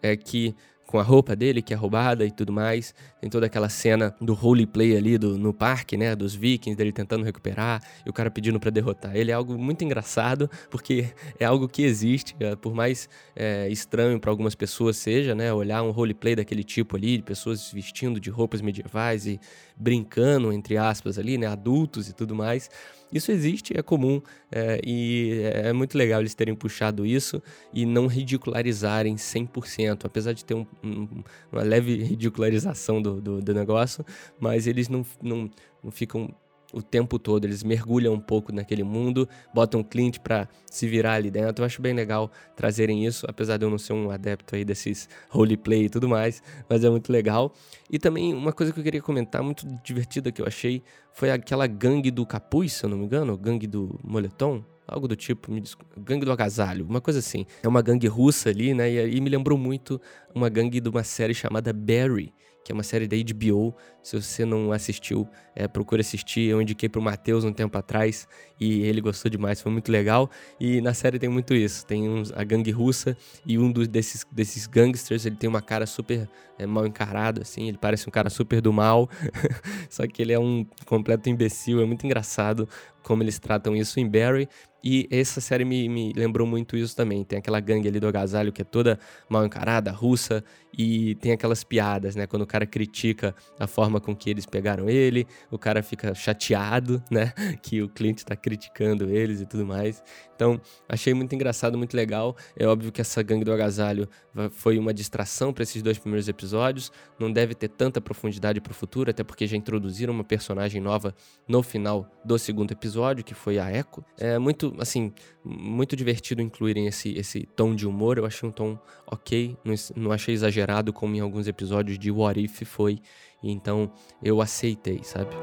é 0.00 0.16
que 0.16 0.54
com 0.94 1.00
a 1.00 1.02
roupa 1.02 1.34
dele, 1.34 1.60
que 1.60 1.74
é 1.74 1.76
roubada 1.76 2.24
e 2.24 2.30
tudo 2.30 2.52
mais. 2.52 2.94
Tem 3.20 3.28
toda 3.28 3.46
aquela 3.46 3.68
cena 3.68 4.14
do 4.20 4.32
roleplay 4.32 4.96
ali 4.96 5.18
do, 5.18 5.36
no 5.36 5.52
parque, 5.52 5.96
né? 5.96 6.14
Dos 6.14 6.36
vikings, 6.36 6.76
dele 6.76 6.92
tentando 6.92 7.24
recuperar 7.24 7.82
e 8.06 8.08
o 8.08 8.12
cara 8.12 8.30
pedindo 8.30 8.60
para 8.60 8.70
derrotar. 8.70 9.16
Ele 9.16 9.32
é 9.32 9.34
algo 9.34 9.58
muito 9.58 9.82
engraçado, 9.82 10.48
porque 10.70 11.08
é 11.40 11.44
algo 11.44 11.68
que 11.68 11.82
existe, 11.82 12.36
é, 12.38 12.54
por 12.54 12.72
mais 12.72 13.08
é, 13.34 13.68
estranho 13.70 14.20
para 14.20 14.30
algumas 14.30 14.54
pessoas 14.54 14.96
seja, 14.96 15.34
né? 15.34 15.52
Olhar 15.52 15.82
um 15.82 15.90
roleplay 15.90 16.36
daquele 16.36 16.62
tipo 16.62 16.94
ali, 16.94 17.16
de 17.16 17.24
pessoas 17.24 17.72
vestindo 17.72 18.20
de 18.20 18.30
roupas 18.30 18.60
medievais 18.60 19.26
e 19.26 19.40
brincando, 19.76 20.52
entre 20.52 20.76
aspas, 20.76 21.18
ali, 21.18 21.36
né? 21.36 21.48
Adultos 21.48 22.08
e 22.08 22.12
tudo 22.12 22.36
mais. 22.36 22.70
Isso 23.14 23.30
existe, 23.30 23.78
é 23.78 23.80
comum 23.80 24.20
é, 24.50 24.80
e 24.84 25.40
é 25.44 25.72
muito 25.72 25.96
legal 25.96 26.20
eles 26.20 26.34
terem 26.34 26.52
puxado 26.52 27.06
isso 27.06 27.40
e 27.72 27.86
não 27.86 28.08
ridicularizarem 28.08 29.14
100%, 29.14 30.04
apesar 30.04 30.32
de 30.32 30.44
ter 30.44 30.54
um, 30.54 30.66
um, 30.82 31.22
uma 31.52 31.62
leve 31.62 32.02
ridicularização 32.02 33.00
do, 33.00 33.20
do, 33.20 33.40
do 33.40 33.54
negócio, 33.54 34.04
mas 34.40 34.66
eles 34.66 34.88
não, 34.88 35.06
não, 35.22 35.48
não 35.82 35.92
ficam 35.92 36.34
o 36.74 36.82
tempo 36.82 37.18
todo. 37.18 37.44
Eles 37.44 37.62
mergulham 37.62 38.12
um 38.12 38.20
pouco 38.20 38.52
naquele 38.52 38.82
mundo, 38.82 39.28
botam 39.54 39.82
Clint 39.82 40.18
para 40.18 40.48
se 40.66 40.88
virar 40.88 41.14
ali 41.14 41.30
dentro. 41.30 41.62
Eu 41.62 41.66
acho 41.66 41.80
bem 41.80 41.94
legal 41.94 42.30
trazerem 42.56 43.06
isso, 43.06 43.24
apesar 43.28 43.56
de 43.56 43.64
eu 43.64 43.70
não 43.70 43.78
ser 43.78 43.92
um 43.92 44.10
adepto 44.10 44.56
aí 44.56 44.64
desses 44.64 45.08
roleplay 45.30 45.84
e 45.84 45.88
tudo 45.88 46.08
mais, 46.08 46.42
mas 46.68 46.82
é 46.82 46.90
muito 46.90 47.12
legal. 47.12 47.54
E 47.90 47.98
também 47.98 48.34
uma 48.34 48.52
coisa 48.52 48.72
que 48.72 48.80
eu 48.80 48.84
queria 48.84 49.00
comentar, 49.00 49.42
muito 49.42 49.66
divertida 49.84 50.32
que 50.32 50.42
eu 50.42 50.46
achei, 50.46 50.82
foi 51.12 51.30
aquela 51.30 51.66
gangue 51.66 52.10
do 52.10 52.26
capuz, 52.26 52.72
se 52.72 52.84
eu 52.84 52.90
não 52.90 52.98
me 52.98 53.04
engano, 53.04 53.36
gangue 53.38 53.66
do 53.66 53.98
moletom. 54.02 54.64
Algo 54.86 55.08
do 55.08 55.16
tipo, 55.16 55.50
me 55.50 55.62
gangue 55.96 56.26
do 56.26 56.32
agasalho, 56.32 56.84
uma 56.84 57.00
coisa 57.00 57.18
assim. 57.18 57.46
É 57.62 57.68
uma 57.68 57.80
gangue 57.80 58.06
russa 58.06 58.50
ali, 58.50 58.74
né? 58.74 58.90
E, 58.90 59.16
e 59.16 59.20
me 59.20 59.30
lembrou 59.30 59.56
muito 59.56 59.98
uma 60.34 60.50
gangue 60.50 60.78
de 60.78 60.90
uma 60.90 61.02
série 61.02 61.32
chamada 61.32 61.72
Barry, 61.72 62.34
que 62.64 62.72
é 62.72 62.74
uma 62.74 62.82
série 62.82 63.06
da 63.06 63.16
HBO. 63.16 63.74
Se 64.02 64.20
você 64.20 64.44
não 64.44 64.72
assistiu, 64.72 65.28
é, 65.54 65.68
procure 65.68 66.00
assistir. 66.00 66.48
Eu 66.48 66.62
indiquei 66.62 66.88
pro 66.88 67.00
Matheus 67.00 67.44
um 67.44 67.52
tempo 67.52 67.76
atrás 67.76 68.26
e 68.58 68.82
ele 68.82 69.00
gostou 69.00 69.30
demais, 69.30 69.60
foi 69.60 69.70
muito 69.70 69.92
legal. 69.92 70.30
E 70.58 70.80
na 70.80 70.94
série 70.94 71.18
tem 71.18 71.28
muito 71.28 71.54
isso. 71.54 71.84
Tem 71.86 72.08
uns, 72.08 72.32
a 72.32 72.42
gangue 72.42 72.70
russa 72.70 73.16
e 73.44 73.58
um 73.58 73.70
dos, 73.70 73.86
desses, 73.86 74.26
desses 74.32 74.66
gangsters, 74.66 75.26
ele 75.26 75.36
tem 75.36 75.48
uma 75.48 75.60
cara 75.60 75.86
super 75.86 76.28
é, 76.58 76.66
mal 76.66 76.86
encarado, 76.86 77.42
assim. 77.42 77.68
Ele 77.68 77.78
parece 77.78 78.08
um 78.08 78.12
cara 78.12 78.30
super 78.30 78.62
do 78.62 78.72
mal, 78.72 79.10
só 79.90 80.06
que 80.06 80.22
ele 80.22 80.32
é 80.32 80.38
um 80.38 80.66
completo 80.86 81.28
imbecil. 81.28 81.82
É 81.82 81.84
muito 81.84 82.06
engraçado 82.06 82.66
como 83.02 83.22
eles 83.22 83.38
tratam 83.38 83.76
isso 83.76 84.00
em 84.00 84.08
Barry. 84.08 84.48
E 84.82 85.08
essa 85.10 85.40
série 85.40 85.64
me, 85.64 85.88
me, 85.88 86.12
lembrou 86.14 86.46
muito 86.46 86.76
isso 86.76 86.94
também. 86.94 87.24
Tem 87.24 87.38
aquela 87.38 87.58
gangue 87.58 87.88
ali 87.88 87.98
do 87.98 88.06
agasalho 88.06 88.52
que 88.52 88.60
é 88.60 88.64
toda 88.64 88.98
mal 89.30 89.46
encarada, 89.46 89.90
russa, 89.90 90.44
e 90.76 91.14
tem 91.16 91.32
aquelas 91.32 91.62
piadas, 91.62 92.16
né? 92.16 92.26
Quando 92.26 92.42
o 92.42 92.46
cara 92.46 92.66
critica 92.66 93.34
a 93.58 93.66
forma 93.66 94.00
com 94.00 94.14
que 94.14 94.28
eles 94.28 94.44
pegaram 94.44 94.88
ele, 94.88 95.26
o 95.50 95.58
cara 95.58 95.82
fica 95.82 96.14
chateado, 96.14 97.02
né? 97.10 97.32
Que 97.62 97.80
o 97.80 97.88
Clint 97.88 98.22
tá 98.22 98.36
criticando 98.36 99.08
eles 99.08 99.40
e 99.40 99.46
tudo 99.46 99.64
mais. 99.64 100.02
Então, 100.34 100.60
achei 100.88 101.14
muito 101.14 101.34
engraçado, 101.34 101.78
muito 101.78 101.96
legal. 101.96 102.36
É 102.56 102.66
óbvio 102.66 102.90
que 102.90 103.00
essa 103.00 103.22
gangue 103.22 103.44
do 103.44 103.52
agasalho 103.52 104.08
foi 104.50 104.78
uma 104.78 104.92
distração 104.92 105.52
para 105.52 105.62
esses 105.62 105.80
dois 105.80 105.96
primeiros 105.96 106.28
episódios. 106.28 106.90
Não 107.18 107.32
deve 107.32 107.54
ter 107.54 107.68
tanta 107.68 108.00
profundidade 108.00 108.60
para 108.60 108.72
o 108.72 108.74
futuro, 108.74 109.10
até 109.10 109.22
porque 109.22 109.46
já 109.46 109.56
introduziram 109.56 110.12
uma 110.12 110.24
personagem 110.24 110.80
nova 110.80 111.14
no 111.46 111.62
final 111.62 112.10
do 112.24 112.36
segundo 112.36 112.72
episódio, 112.72 113.24
que 113.24 113.34
foi 113.34 113.58
a 113.58 113.70
Echo. 113.70 114.04
É 114.18 114.38
muito, 114.38 114.74
assim, 114.78 115.12
muito 115.44 115.94
divertido 115.94 116.42
incluírem 116.42 116.86
esse, 116.88 117.16
esse 117.16 117.46
tom 117.54 117.74
de 117.74 117.86
humor. 117.86 118.18
Eu 118.18 118.26
achei 118.26 118.48
um 118.48 118.52
tom 118.52 118.76
ok, 119.06 119.56
não 119.94 120.10
achei 120.10 120.34
exagerado 120.34 120.63
como 120.92 121.14
em 121.14 121.20
alguns 121.20 121.46
episódios 121.46 121.98
de 121.98 122.10
What 122.10 122.40
If 122.40 122.62
foi. 122.64 122.98
Então, 123.42 123.90
eu 124.22 124.40
aceitei, 124.40 125.00
sabe? 125.02 125.34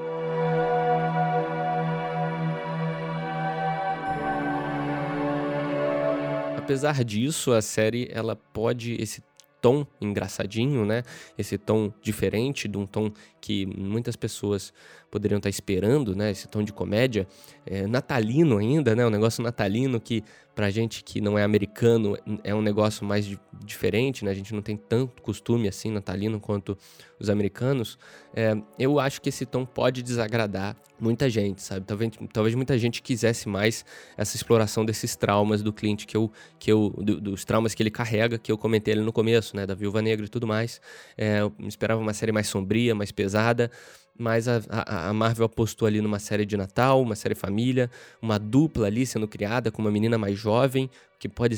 apesar 6.72 7.04
disso, 7.04 7.52
a 7.52 7.62
série 7.62 8.08
ela 8.14 8.34
pode 8.34 8.94
esse 8.94 9.22
tom 9.60 9.86
engraçadinho, 10.00 10.86
né? 10.86 11.04
Esse 11.38 11.58
tom 11.58 11.92
diferente, 12.02 12.68
de 12.68 12.78
um 12.78 12.86
tom 12.86 13.12
que 13.42 13.66
muitas 13.66 14.16
pessoas 14.16 14.74
poderiam 15.12 15.38
estar 15.38 15.50
esperando, 15.50 16.16
né? 16.16 16.32
Esse 16.32 16.48
tom 16.48 16.64
de 16.64 16.72
comédia, 16.72 17.28
é, 17.66 17.86
natalino 17.86 18.58
ainda, 18.58 18.96
né? 18.96 19.06
Um 19.06 19.10
negócio 19.10 19.44
natalino 19.44 20.00
que 20.00 20.24
pra 20.62 20.70
gente 20.70 21.04
que 21.04 21.20
não 21.20 21.40
é 21.40 21.44
americano, 21.44 22.16
é 22.44 22.54
um 22.54 22.62
negócio 22.62 23.04
mais 23.04 23.28
diferente, 23.66 24.24
né? 24.24 24.30
A 24.30 24.34
gente 24.36 24.54
não 24.54 24.62
tem 24.62 24.78
tanto 24.78 25.20
costume 25.20 25.68
assim 25.68 25.90
natalino 25.90 26.40
quanto 26.40 26.78
os 27.20 27.32
americanos. 27.32 27.98
É, 28.32 28.56
eu 28.78 29.00
acho 29.00 29.20
que 29.24 29.30
esse 29.30 29.44
tom 29.44 29.66
pode 29.66 30.04
desagradar 30.04 30.78
muita 31.00 31.28
gente, 31.32 31.64
sabe? 31.64 31.84
Talvez, 31.88 32.12
talvez 32.32 32.54
muita 32.54 32.78
gente 32.78 33.02
quisesse 33.02 33.50
mais 33.50 33.84
essa 34.16 34.36
exploração 34.36 34.86
desses 34.86 35.16
traumas 35.16 35.64
do 35.64 35.74
Clint, 35.74 36.06
que 36.06 36.16
eu, 36.16 36.32
que 36.60 36.72
eu, 36.72 36.94
do, 36.96 37.20
dos 37.20 37.44
traumas 37.44 37.74
que 37.74 37.82
ele 37.82 37.90
carrega, 37.90 38.38
que 38.38 38.52
eu 38.52 38.58
comentei 38.58 38.94
ali 38.94 39.02
no 39.02 39.12
começo, 39.12 39.56
né? 39.56 39.66
Da 39.66 39.74
Viúva 39.74 40.00
Negra 40.00 40.28
e 40.28 40.30
tudo 40.30 40.46
mais. 40.46 40.80
É, 41.18 41.40
eu 41.40 41.52
esperava 41.62 42.00
uma 42.00 42.14
série 42.14 42.32
mais 42.32 42.48
sombria, 42.48 42.94
mais 42.94 43.12
pesada 43.12 43.72
mas 44.18 44.48
a, 44.48 44.62
a, 44.70 45.10
a, 45.10 45.14
Marvel 45.14 45.46
apostou 45.46 45.88
ali 45.88 46.02
numa 46.02 46.20
série 46.20 46.46
de 46.46 46.56
Natal, 46.56 47.02
uma 47.02 47.16
série 47.16 47.36
família, 47.36 47.90
uma 48.22 48.38
dupla 48.38 48.88
ali 48.88 49.06
sendo 49.06 49.28
criada 49.28 49.72
com 49.72 49.82
uma 49.82 49.92
menina 49.92 50.18
mais 50.18 50.38
jovem, 50.38 50.90
que 51.20 51.28
pode, 51.28 51.58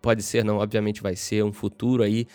pode 0.00 0.22
ser, 0.22 0.44
não, 0.44 0.58
obviamente 0.58 1.02
vai 1.02 1.16
ser 1.16 1.44
um 1.44 1.52
futuro 1.52 2.02
aí 2.02 2.26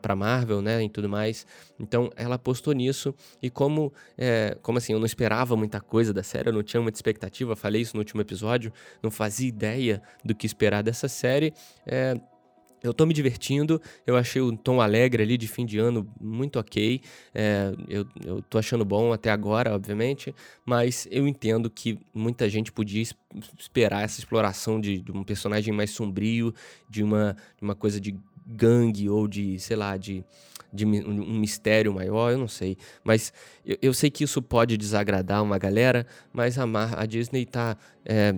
para 0.00 0.16
Marvel, 0.16 0.60
né, 0.60 0.82
e 0.82 0.88
tudo 0.88 1.08
mais. 1.08 1.46
Então 1.78 2.10
ela 2.16 2.34
apostou 2.34 2.72
nisso 2.72 3.14
e 3.40 3.48
como, 3.48 3.92
é, 4.18 4.56
como 4.62 4.78
assim, 4.78 4.92
eu 4.92 4.98
não 4.98 5.06
esperava 5.06 5.56
muita 5.56 5.80
coisa 5.80 6.12
da 6.12 6.22
série, 6.22 6.48
eu 6.48 6.52
não 6.52 6.62
tinha 6.62 6.80
muita 6.80 6.96
expectativa, 6.96 7.54
falei 7.54 7.82
isso 7.82 7.94
no 7.94 8.00
último 8.00 8.20
episódio, 8.20 8.72
não 9.02 9.10
fazia 9.10 9.48
ideia 9.48 10.02
do 10.24 10.34
que 10.34 10.46
esperar 10.46 10.82
dessa 10.82 11.08
série, 11.08 11.52
é, 11.86 12.18
eu 12.84 12.92
tô 12.92 13.06
me 13.06 13.14
divertindo, 13.14 13.80
eu 14.06 14.14
achei 14.14 14.42
o 14.42 14.54
tom 14.54 14.78
alegre 14.78 15.22
ali 15.22 15.38
de 15.38 15.48
fim 15.48 15.64
de 15.64 15.78
ano 15.78 16.06
muito 16.20 16.58
ok. 16.58 17.00
É, 17.34 17.72
eu, 17.88 18.06
eu 18.24 18.42
tô 18.42 18.58
achando 18.58 18.84
bom 18.84 19.10
até 19.10 19.30
agora, 19.30 19.74
obviamente, 19.74 20.34
mas 20.66 21.08
eu 21.10 21.26
entendo 21.26 21.70
que 21.70 21.98
muita 22.12 22.46
gente 22.48 22.70
podia 22.70 23.02
esperar 23.58 24.04
essa 24.04 24.20
exploração 24.20 24.78
de, 24.78 25.00
de 25.00 25.10
um 25.10 25.24
personagem 25.24 25.72
mais 25.72 25.90
sombrio, 25.92 26.54
de 26.86 27.02
uma, 27.02 27.34
uma 27.60 27.74
coisa 27.74 27.98
de 27.98 28.14
gangue 28.46 29.08
ou 29.08 29.26
de, 29.26 29.58
sei 29.58 29.76
lá, 29.76 29.96
de, 29.96 30.22
de 30.70 30.84
um 30.84 31.38
mistério 31.38 31.94
maior, 31.94 32.32
eu 32.32 32.38
não 32.38 32.48
sei. 32.48 32.76
Mas 33.02 33.32
eu, 33.64 33.78
eu 33.80 33.94
sei 33.94 34.10
que 34.10 34.24
isso 34.24 34.42
pode 34.42 34.76
desagradar 34.76 35.42
uma 35.42 35.56
galera, 35.56 36.06
mas 36.34 36.58
a, 36.58 36.66
Mar, 36.66 36.98
a 36.98 37.06
Disney 37.06 37.46
tá. 37.46 37.78
É, 38.04 38.34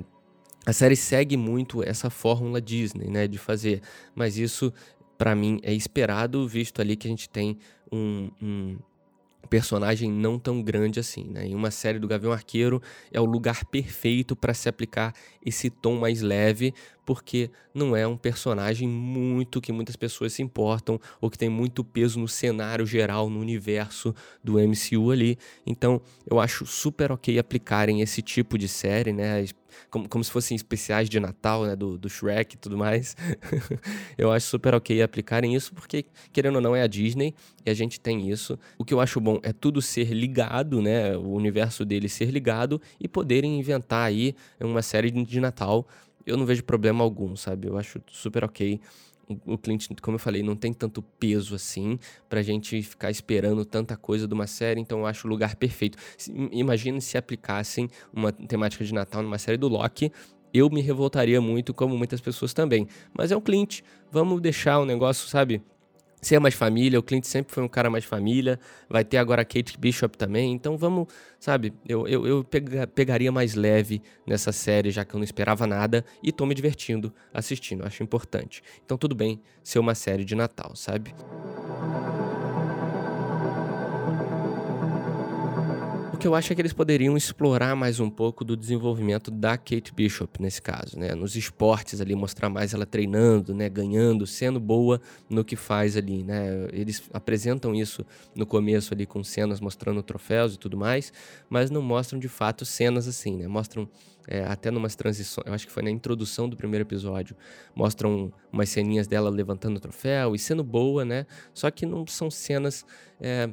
a 0.67 0.73
série 0.73 0.97
segue 0.97 1.37
muito 1.37 1.83
essa 1.83 2.11
fórmula 2.11 2.61
Disney, 2.61 3.09
né, 3.09 3.29
de 3.29 3.39
fazer, 3.39 3.81
mas 4.15 4.37
isso 4.37 4.73
para 5.17 5.35
mim 5.35 5.61
é 5.63 5.73
esperado, 5.73 6.47
visto 6.47 6.83
ali 6.83 6.97
que 6.97 7.07
a 7.07 7.11
gente 7.11 7.29
tem 7.29 7.57
um, 7.91 8.29
um 8.43 8.77
personagem 9.47 10.11
não 10.11 10.39
tão 10.39 10.61
grande 10.61 10.99
assim, 10.99 11.25
né? 11.25 11.47
Em 11.47 11.55
uma 11.55 11.71
série 11.71 11.99
do 11.99 12.09
Gavião 12.09 12.33
Arqueiro 12.33 12.83
é 13.13 13.21
o 13.21 13.25
lugar 13.25 13.65
perfeito 13.67 14.35
para 14.35 14.53
se 14.53 14.69
aplicar 14.69 15.15
esse 15.45 15.71
tom 15.71 16.01
mais 16.01 16.21
leve, 16.21 16.75
porque 17.07 17.49
não 17.73 17.95
é 17.95 18.07
um 18.07 18.17
personagem 18.17 18.89
muito 18.89 19.61
que 19.61 19.73
muitas 19.73 19.95
pessoas 19.95 20.33
se 20.33 20.43
importam 20.43 21.01
ou 21.21 21.31
que 21.31 21.39
tem 21.39 21.49
muito 21.49 21.85
peso 21.85 22.19
no 22.19 22.27
cenário 22.27 22.85
geral, 22.85 23.31
no 23.31 23.39
universo 23.39 24.13
do 24.43 24.59
MCU 24.59 25.13
ali. 25.13 25.39
Então, 25.65 26.03
eu 26.29 26.41
acho 26.41 26.67
super 26.67 27.13
ok 27.13 27.39
aplicarem 27.39 28.01
esse 28.01 28.21
tipo 28.21 28.59
de 28.59 28.67
série, 28.67 29.13
né? 29.13 29.47
Como, 29.91 30.09
como 30.09 30.25
se 30.25 30.31
fossem 30.31 30.57
especiais 30.57 31.09
de 31.09 31.21
Natal, 31.21 31.65
né? 31.65 31.77
Do, 31.77 31.97
do 31.97 32.09
Shrek 32.09 32.57
e 32.57 32.59
tudo 32.59 32.77
mais. 32.77 33.15
eu 34.19 34.33
acho 34.33 34.49
super 34.49 34.75
ok 34.75 35.01
aplicarem 35.01 35.55
isso, 35.55 35.73
porque, 35.73 36.07
querendo 36.33 36.57
ou 36.57 36.61
não, 36.61 36.75
é 36.75 36.83
a 36.83 36.87
Disney 36.89 37.35
e 37.65 37.71
a 37.71 37.75
gente 37.75 38.01
tem 38.01 38.29
isso. 38.31 38.59
O 38.79 38.85
que 38.85 38.93
eu 38.93 39.01
acho 39.01 39.21
bom 39.21 39.39
é 39.45 39.53
tudo 39.53 39.81
ser 39.81 40.13
ligado, 40.13 40.83
né? 40.83 41.17
O 41.17 41.31
universo 41.35 41.85
dele 41.85 42.09
ser 42.09 42.31
ligado 42.31 42.81
e 42.99 43.07
poderem 43.07 43.61
inventar 43.61 44.09
aí 44.09 44.35
uma 44.59 44.83
série 44.83 45.11
de 45.11 45.39
Natal 45.39 45.87
eu 46.27 46.37
não 46.37 46.45
vejo 46.45 46.65
problema 46.65 47.05
algum, 47.05 47.37
sabe? 47.37 47.69
Eu 47.69 47.79
acho 47.79 48.01
super 48.11 48.45
ok. 48.45 48.81
O 49.45 49.59
Clint, 49.59 49.89
como 50.01 50.17
eu 50.17 50.19
falei, 50.21 50.43
não 50.43 50.55
tem 50.55 50.73
tanto 50.73 51.03
peso 51.03 51.55
assim 51.55 51.99
pra 52.29 52.43
gente 52.43 52.81
ficar 52.83 53.11
esperando 53.11 53.65
tanta 53.65 53.97
coisa 53.97 54.29
de 54.29 54.35
uma 54.35 54.47
série, 54.47 54.81
então 54.81 55.01
eu 55.01 55.07
acho 55.07 55.27
o 55.27 55.31
lugar 55.31 55.57
perfeito. 55.57 55.99
Imagina 56.53 57.01
se 57.01 57.19
aplicassem 57.19 57.89
uma 58.13 58.31
temática 58.31 58.85
de 58.85 58.95
Natal 58.95 59.23
numa 59.23 59.39
série 59.39 59.57
do 59.57 59.67
Loki, 59.67 60.13
eu 60.55 60.71
me 60.71 60.81
revoltaria 60.81 61.41
muito, 61.41 61.75
como 61.75 61.99
muitas 61.99 62.21
pessoas 62.21 62.55
também. 62.55 62.87
Mas 63.13 63.33
é 63.33 63.37
o 63.37 63.41
Clint, 63.41 63.81
vamos 64.13 64.41
deixar 64.41 64.79
o 64.79 64.85
negócio, 64.85 65.29
sabe, 65.29 65.61
ser 66.21 66.39
mais 66.39 66.55
família. 66.55 66.99
O 66.99 67.03
Clint 67.03 67.25
sempre 67.25 67.55
foi 67.55 67.63
um 67.63 67.69
cara 67.69 67.91
mais 67.91 68.05
família. 68.05 68.59
Vai 68.89 69.05
ter 69.05 69.19
agora 69.19 69.43
a 69.43 69.45
Kate 69.45 69.79
Bishop 69.79 70.17
também. 70.17 70.53
Então 70.53 70.77
vamos, 70.77 71.07
sabe? 71.39 71.73
Eu, 71.89 72.07
eu, 72.09 72.27
eu 72.27 72.45
pega, 72.45 72.87
pegaria 72.87 73.31
mais 73.31 73.55
leve 73.55 74.03
nessa 74.27 74.53
série, 74.53 74.91
já 74.91 75.05
que 75.05 75.15
eu 75.15 75.19
não 75.19 75.25
esperava 75.25 75.67
nada. 75.67 76.05
E 76.23 76.33
tô 76.33 76.47
me 76.47 76.55
divertindo 76.55 77.13
assistindo. 77.33 77.85
Acho 77.85 78.03
importante. 78.03 78.63
Então 78.85 78.97
tudo 78.97 79.15
bem 79.15 79.41
ser 79.63 79.79
uma 79.79 79.95
série 79.95 80.25
de 80.25 80.35
Natal, 80.35 80.75
sabe? 80.75 81.15
O 86.17 86.19
que 86.19 86.27
eu 86.27 86.35
acho 86.35 86.51
é 86.51 86.57
que 86.57 86.63
eles 86.63 86.73
poderiam 86.73 87.15
explorar 87.15 87.77
mais 87.77 88.01
um 88.01 88.09
pouco 88.09 88.43
do 88.43 88.57
desenvolvimento 88.57 89.31
da 89.31 89.59
Kate 89.59 89.93
Bishop 89.95 90.41
nesse 90.41 90.63
caso, 90.63 90.99
né? 90.99 91.15
Nos 91.15 91.37
esportes 91.37 92.01
ali, 92.01 92.15
mostrar 92.15 92.49
mais 92.49 92.73
ela 92.73 92.87
treinando, 92.87 93.55
né? 93.55 93.69
Ganhando, 93.69 94.27
sendo 94.27 94.59
boa 94.59 94.99
no 95.29 95.45
que 95.45 95.57
faz 95.57 95.95
ali, 95.95 96.23
né? 96.23 96.69
Eles 96.73 97.03
apresentam 97.13 97.75
isso 97.75 98.03
no 98.35 98.47
começo 98.47 98.95
ali 98.95 99.05
com 99.05 99.23
cenas 99.23 99.61
mostrando 99.61 100.03
troféus 100.03 100.55
e 100.55 100.59
tudo 100.59 100.75
mais, 100.75 101.13
mas 101.51 101.71
não 101.71 101.83
mostram 101.83 102.19
de 102.19 102.29
fato 102.29 102.65
cenas 102.65 103.07
assim, 103.07 103.37
né? 103.37 103.47
Mostram 103.47 103.87
é, 104.27 104.43
até 104.45 104.71
numas 104.71 104.97
transições, 104.97 105.47
eu 105.47 105.53
acho 105.53 105.67
que 105.67 105.73
foi 105.73 105.83
na 105.83 105.91
introdução 105.91 106.49
do 106.49 106.57
primeiro 106.57 106.83
episódio, 106.83 107.37
mostram 107.75 108.33
umas 108.51 108.71
ceninhas 108.71 109.07
dela 109.07 109.29
levantando 109.29 109.77
o 109.77 109.81
troféu 109.81 110.35
e 110.35 110.39
sendo 110.39 110.65
boa, 110.65 111.05
né? 111.05 111.27
Só 111.53 111.71
que 111.71 111.85
não 111.85 112.07
são 112.07 112.31
cenas 112.31 112.87
é, 113.21 113.51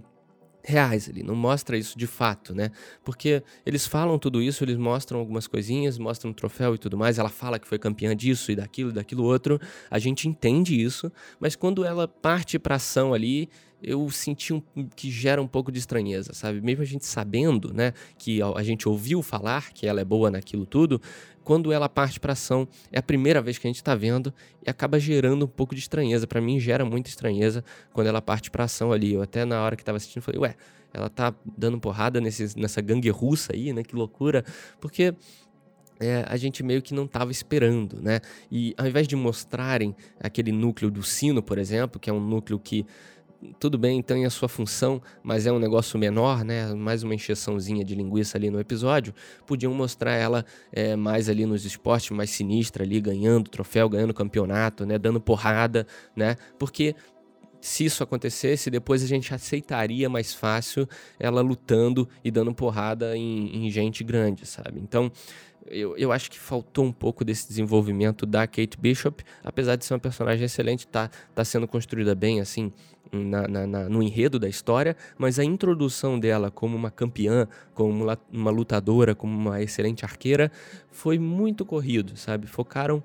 reais 0.63 1.09
ali, 1.09 1.21
não 1.23 1.35
mostra 1.35 1.77
isso 1.77 1.97
de 1.97 2.07
fato, 2.07 2.55
né? 2.55 2.71
Porque 3.03 3.43
eles 3.65 3.85
falam 3.85 4.17
tudo 4.17 4.41
isso, 4.41 4.63
eles 4.63 4.77
mostram 4.77 5.19
algumas 5.19 5.45
coisinhas, 5.45 5.97
mostram 5.97 6.31
um 6.31 6.33
troféu 6.33 6.75
e 6.75 6.77
tudo 6.77 6.97
mais, 6.97 7.19
ela 7.19 7.29
fala 7.29 7.59
que 7.59 7.67
foi 7.67 7.77
campeã 7.77 8.15
disso 8.15 8.51
e 8.51 8.55
daquilo 8.55 8.89
e 8.91 8.93
daquilo 8.93 9.23
outro, 9.23 9.59
a 9.91 9.99
gente 9.99 10.27
entende 10.27 10.81
isso, 10.81 11.11
mas 11.39 11.55
quando 11.55 11.83
ela 11.83 12.07
parte 12.07 12.57
pra 12.57 12.75
ação 12.75 13.13
ali, 13.13 13.49
eu 13.83 14.09
senti 14.09 14.53
um, 14.53 14.61
que 14.95 15.11
gera 15.11 15.41
um 15.41 15.47
pouco 15.47 15.69
de 15.69 15.77
estranheza, 15.77 16.33
sabe? 16.33 16.61
Mesmo 16.61 16.81
a 16.81 16.85
gente 16.85 17.05
sabendo, 17.05 17.73
né, 17.73 17.91
que 18.17 18.39
a 18.41 18.63
gente 18.63 18.87
ouviu 18.87 19.21
falar 19.21 19.73
que 19.73 19.85
ela 19.85 19.99
é 19.99 20.05
boa 20.05 20.31
naquilo 20.31 20.65
tudo, 20.65 21.01
quando 21.43 21.71
ela 21.71 21.89
parte 21.89 22.19
para 22.19 22.33
ação, 22.33 22.67
é 22.91 22.99
a 22.99 23.03
primeira 23.03 23.41
vez 23.41 23.57
que 23.57 23.67
a 23.67 23.69
gente 23.69 23.77
está 23.77 23.95
vendo 23.95 24.33
e 24.65 24.69
acaba 24.69 24.99
gerando 24.99 25.45
um 25.45 25.47
pouco 25.47 25.75
de 25.75 25.81
estranheza. 25.81 26.25
Para 26.25 26.41
mim, 26.41 26.59
gera 26.59 26.85
muita 26.85 27.09
estranheza 27.09 27.63
quando 27.91 28.07
ela 28.07 28.21
parte 28.21 28.49
para 28.49 28.63
ação 28.63 28.91
ali. 28.91 29.13
Eu 29.13 29.21
até 29.21 29.45
na 29.45 29.61
hora 29.61 29.75
que 29.75 29.81
estava 29.81 29.97
assistindo 29.97 30.23
falei, 30.23 30.39
ué, 30.39 30.55
ela 30.93 31.09
tá 31.09 31.33
dando 31.57 31.79
porrada 31.79 32.21
nesse, 32.21 32.57
nessa 32.57 32.79
gangue 32.81 33.09
russa 33.09 33.53
aí, 33.53 33.73
né? 33.73 33.83
Que 33.83 33.95
loucura. 33.95 34.45
Porque 34.79 35.13
é, 35.99 36.25
a 36.27 36.37
gente 36.37 36.63
meio 36.63 36.81
que 36.81 36.93
não 36.93 37.05
estava 37.05 37.31
esperando, 37.31 38.01
né? 38.01 38.19
E 38.51 38.73
ao 38.77 38.85
invés 38.85 39.07
de 39.07 39.15
mostrarem 39.15 39.95
aquele 40.19 40.51
núcleo 40.51 40.91
do 40.91 41.01
sino, 41.01 41.41
por 41.41 41.57
exemplo, 41.57 41.99
que 41.99 42.09
é 42.09 42.13
um 42.13 42.19
núcleo 42.19 42.59
que 42.59 42.85
tudo 43.59 43.77
bem, 43.77 44.01
tem 44.01 44.25
a 44.25 44.29
sua 44.29 44.47
função, 44.47 45.01
mas 45.21 45.45
é 45.45 45.51
um 45.51 45.59
negócio 45.59 45.97
menor, 45.99 46.43
né? 46.43 46.73
Mais 46.73 47.03
uma 47.03 47.13
encheçãozinha 47.15 47.83
de 47.83 47.95
linguiça 47.95 48.37
ali 48.37 48.49
no 48.49 48.59
episódio. 48.59 49.13
Podiam 49.45 49.73
mostrar 49.73 50.13
ela 50.13 50.45
é, 50.71 50.95
mais 50.95 51.29
ali 51.29 51.45
nos 51.45 51.65
esportes, 51.65 52.11
mais 52.11 52.29
sinistra 52.29 52.83
ali, 52.83 52.99
ganhando 53.01 53.49
troféu, 53.49 53.89
ganhando 53.89 54.13
campeonato, 54.13 54.85
né? 54.85 54.97
Dando 54.97 55.19
porrada, 55.19 55.85
né? 56.15 56.35
Porque 56.57 56.95
se 57.63 57.85
isso 57.85 58.03
acontecesse, 58.03 58.69
depois 58.69 59.01
a 59.01 59.07
gente 59.07 59.33
aceitaria 59.33 60.09
mais 60.09 60.33
fácil 60.33 60.85
ela 61.17 61.41
lutando 61.41 62.09
e 62.21 62.29
dando 62.29 62.53
porrada 62.53 63.15
em, 63.15 63.65
em 63.65 63.71
gente 63.71 64.03
grande, 64.03 64.45
sabe? 64.45 64.81
Então, 64.81 65.09
eu, 65.67 65.95
eu 65.97 66.11
acho 66.11 66.29
que 66.29 66.39
faltou 66.39 66.85
um 66.85 66.91
pouco 66.91 67.23
desse 67.23 67.47
desenvolvimento 67.47 68.25
da 68.25 68.45
Kate 68.45 68.77
Bishop, 68.77 69.23
apesar 69.43 69.75
de 69.75 69.85
ser 69.85 69.93
uma 69.93 69.99
personagem 69.99 70.45
excelente, 70.45 70.87
tá, 70.87 71.09
tá 71.33 71.45
sendo 71.45 71.67
construída 71.67 72.13
bem, 72.13 72.41
assim, 72.41 72.71
na, 73.11 73.47
na, 73.47 73.67
na, 73.67 73.89
no 73.89 74.01
enredo 74.01 74.39
da 74.39 74.49
história, 74.49 74.95
mas 75.17 75.39
a 75.39 75.43
introdução 75.43 76.19
dela 76.19 76.49
como 76.49 76.75
uma 76.75 76.89
campeã, 76.89 77.47
como 77.73 78.17
uma, 78.31 78.51
lutadora, 78.51 79.13
como 79.13 79.35
uma 79.35 79.61
excelente 79.61 80.03
arqueira, 80.03 80.51
foi 80.91 81.19
muito 81.19 81.65
corrido, 81.65 82.17
sabe? 82.17 82.47
Focaram 82.47 83.03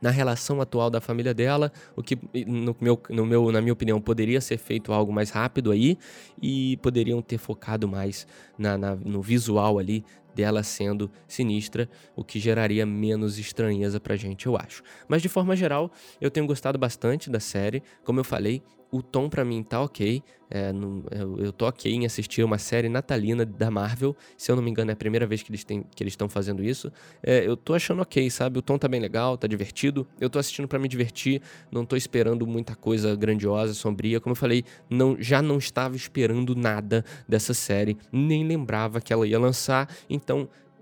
na 0.00 0.10
relação 0.10 0.60
atual 0.60 0.90
da 0.90 1.00
família 1.00 1.34
dela, 1.34 1.72
o 1.96 2.02
que, 2.02 2.16
no 2.46 2.76
meu, 2.80 3.00
no 3.10 3.26
meu, 3.26 3.50
na 3.50 3.60
minha 3.60 3.72
opinião, 3.72 4.00
poderia 4.00 4.40
ser 4.40 4.56
feito 4.56 4.92
algo 4.92 5.12
mais 5.12 5.30
rápido 5.30 5.72
aí 5.72 5.98
e 6.40 6.76
poderiam 6.76 7.20
ter 7.20 7.38
focado 7.38 7.88
mais 7.88 8.26
na, 8.56 8.78
na 8.78 8.94
no 8.94 9.20
visual 9.20 9.78
ali 9.78 10.04
dela 10.38 10.62
sendo 10.62 11.10
sinistra, 11.26 11.90
o 12.14 12.22
que 12.22 12.38
geraria 12.38 12.86
menos 12.86 13.40
estranheza 13.40 13.98
pra 13.98 14.14
gente, 14.14 14.46
eu 14.46 14.56
acho. 14.56 14.84
Mas 15.08 15.20
de 15.20 15.28
forma 15.28 15.56
geral, 15.56 15.90
eu 16.20 16.30
tenho 16.30 16.46
gostado 16.46 16.78
bastante 16.78 17.28
da 17.28 17.40
série. 17.40 17.82
Como 18.04 18.20
eu 18.20 18.24
falei, 18.24 18.62
o 18.90 19.02
tom 19.02 19.28
para 19.28 19.44
mim 19.44 19.64
tá 19.64 19.82
ok. 19.82 20.22
É, 20.50 20.72
não, 20.72 21.02
eu, 21.10 21.38
eu 21.38 21.52
tô 21.52 21.66
ok 21.66 21.92
em 21.92 22.06
assistir 22.06 22.42
uma 22.42 22.56
série 22.56 22.88
natalina 22.88 23.44
da 23.44 23.70
Marvel. 23.70 24.16
Se 24.36 24.50
eu 24.50 24.56
não 24.56 24.62
me 24.62 24.70
engano, 24.70 24.90
é 24.90 24.94
a 24.94 24.96
primeira 24.96 25.26
vez 25.26 25.42
que 25.42 25.52
eles 25.52 25.66
estão 26.00 26.28
fazendo 26.28 26.64
isso. 26.64 26.90
É, 27.22 27.46
eu 27.46 27.54
tô 27.54 27.74
achando 27.74 28.00
ok, 28.00 28.30
sabe? 28.30 28.58
O 28.58 28.62
tom 28.62 28.78
tá 28.78 28.88
bem 28.88 29.00
legal, 29.00 29.36
tá 29.36 29.46
divertido. 29.46 30.06
Eu 30.18 30.30
tô 30.30 30.38
assistindo 30.38 30.66
para 30.66 30.78
me 30.78 30.88
divertir. 30.88 31.42
Não 31.70 31.84
tô 31.84 31.96
esperando 31.96 32.46
muita 32.46 32.74
coisa 32.74 33.14
grandiosa, 33.14 33.74
sombria. 33.74 34.20
Como 34.20 34.32
eu 34.32 34.36
falei, 34.36 34.64
não, 34.88 35.16
já 35.20 35.42
não 35.42 35.58
estava 35.58 35.96
esperando 35.96 36.56
nada 36.56 37.04
dessa 37.28 37.52
série. 37.52 37.98
Nem 38.10 38.46
lembrava 38.46 39.02
que 39.02 39.12
ela 39.12 39.26
ia 39.26 39.38
lançar. 39.38 39.86
Então, 40.08 40.27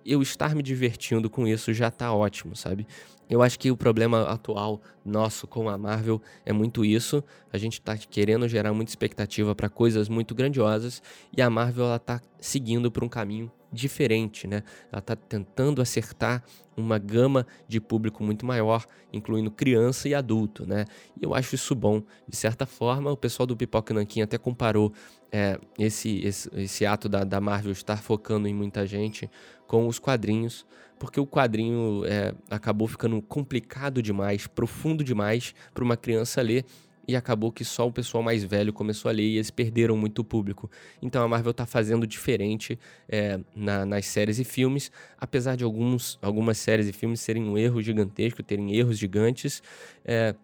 eu 0.04 0.22
estar 0.22 0.54
me 0.54 0.62
divertindo 0.62 1.28
com 1.28 1.46
isso 1.46 1.74
já 1.74 1.90
tá 1.90 2.12
ótimo, 2.12 2.54
sabe? 2.54 2.86
Eu 3.28 3.42
acho 3.42 3.58
que 3.58 3.70
o 3.72 3.76
problema 3.76 4.22
atual 4.22 4.80
nosso 5.04 5.48
com 5.48 5.68
a 5.68 5.76
Marvel 5.76 6.22
é 6.44 6.52
muito 6.52 6.84
isso. 6.84 7.24
A 7.52 7.58
gente 7.58 7.74
está 7.74 7.96
querendo 7.96 8.48
gerar 8.48 8.72
muita 8.72 8.92
expectativa 8.92 9.52
para 9.54 9.68
coisas 9.68 10.08
muito 10.08 10.32
grandiosas 10.32 11.02
e 11.36 11.42
a 11.42 11.50
Marvel 11.50 11.86
ela 11.86 11.98
tá 11.98 12.20
seguindo 12.40 12.90
por 12.90 13.02
um 13.02 13.08
caminho 13.08 13.50
diferente, 13.72 14.46
né? 14.46 14.62
Ela 14.92 15.00
está 15.00 15.16
tentando 15.16 15.82
acertar 15.82 16.42
uma 16.76 16.98
gama 16.98 17.46
de 17.66 17.80
público 17.80 18.22
muito 18.22 18.44
maior, 18.44 18.84
incluindo 19.12 19.50
criança 19.50 20.08
e 20.08 20.14
adulto, 20.14 20.66
né? 20.66 20.84
E 21.20 21.24
eu 21.24 21.34
acho 21.34 21.54
isso 21.54 21.74
bom. 21.74 22.02
De 22.28 22.36
certa 22.36 22.66
forma, 22.66 23.10
o 23.10 23.16
pessoal 23.16 23.46
do 23.46 23.56
Pipoca 23.56 23.94
Nanquim 23.94 24.20
até 24.20 24.36
comparou 24.38 24.92
é, 25.32 25.58
esse, 25.78 26.20
esse, 26.24 26.50
esse, 26.54 26.86
ato 26.86 27.08
da, 27.08 27.24
da, 27.24 27.40
Marvel 27.40 27.72
estar 27.72 28.02
focando 28.02 28.46
em 28.46 28.54
muita 28.54 28.86
gente 28.86 29.30
com 29.66 29.86
os 29.88 29.98
quadrinhos, 29.98 30.66
porque 30.98 31.18
o 31.18 31.26
quadrinho 31.26 32.02
é, 32.06 32.34
acabou 32.50 32.86
ficando 32.86 33.20
complicado 33.22 34.02
demais, 34.02 34.46
profundo 34.46 35.02
demais 35.02 35.54
para 35.74 35.84
uma 35.84 35.96
criança 35.96 36.40
ler 36.40 36.64
e 37.06 37.14
acabou 37.14 37.52
que 37.52 37.64
só 37.64 37.86
o 37.86 37.92
pessoal 37.92 38.22
mais 38.22 38.42
velho 38.42 38.72
começou 38.72 39.08
a 39.08 39.12
ler 39.12 39.22
e 39.22 39.36
eles 39.36 39.50
perderam 39.50 39.96
muito 39.96 40.24
público. 40.24 40.70
Então 41.00 41.22
a 41.22 41.28
Marvel 41.28 41.50
está 41.50 41.66
fazendo 41.66 42.06
diferente 42.06 42.78
é, 43.08 43.38
na, 43.54 43.86
nas 43.86 44.06
séries 44.06 44.38
e 44.38 44.44
filmes, 44.44 44.90
apesar 45.18 45.56
de 45.56 45.64
alguns, 45.64 46.18
algumas 46.20 46.58
séries 46.58 46.88
e 46.88 46.92
filmes 46.92 47.20
serem 47.20 47.44
um 47.44 47.56
erro 47.56 47.80
gigantesco, 47.82 48.42
terem 48.42 48.74
erros 48.74 48.98
gigantes. 48.98 49.62
É, 50.04 50.34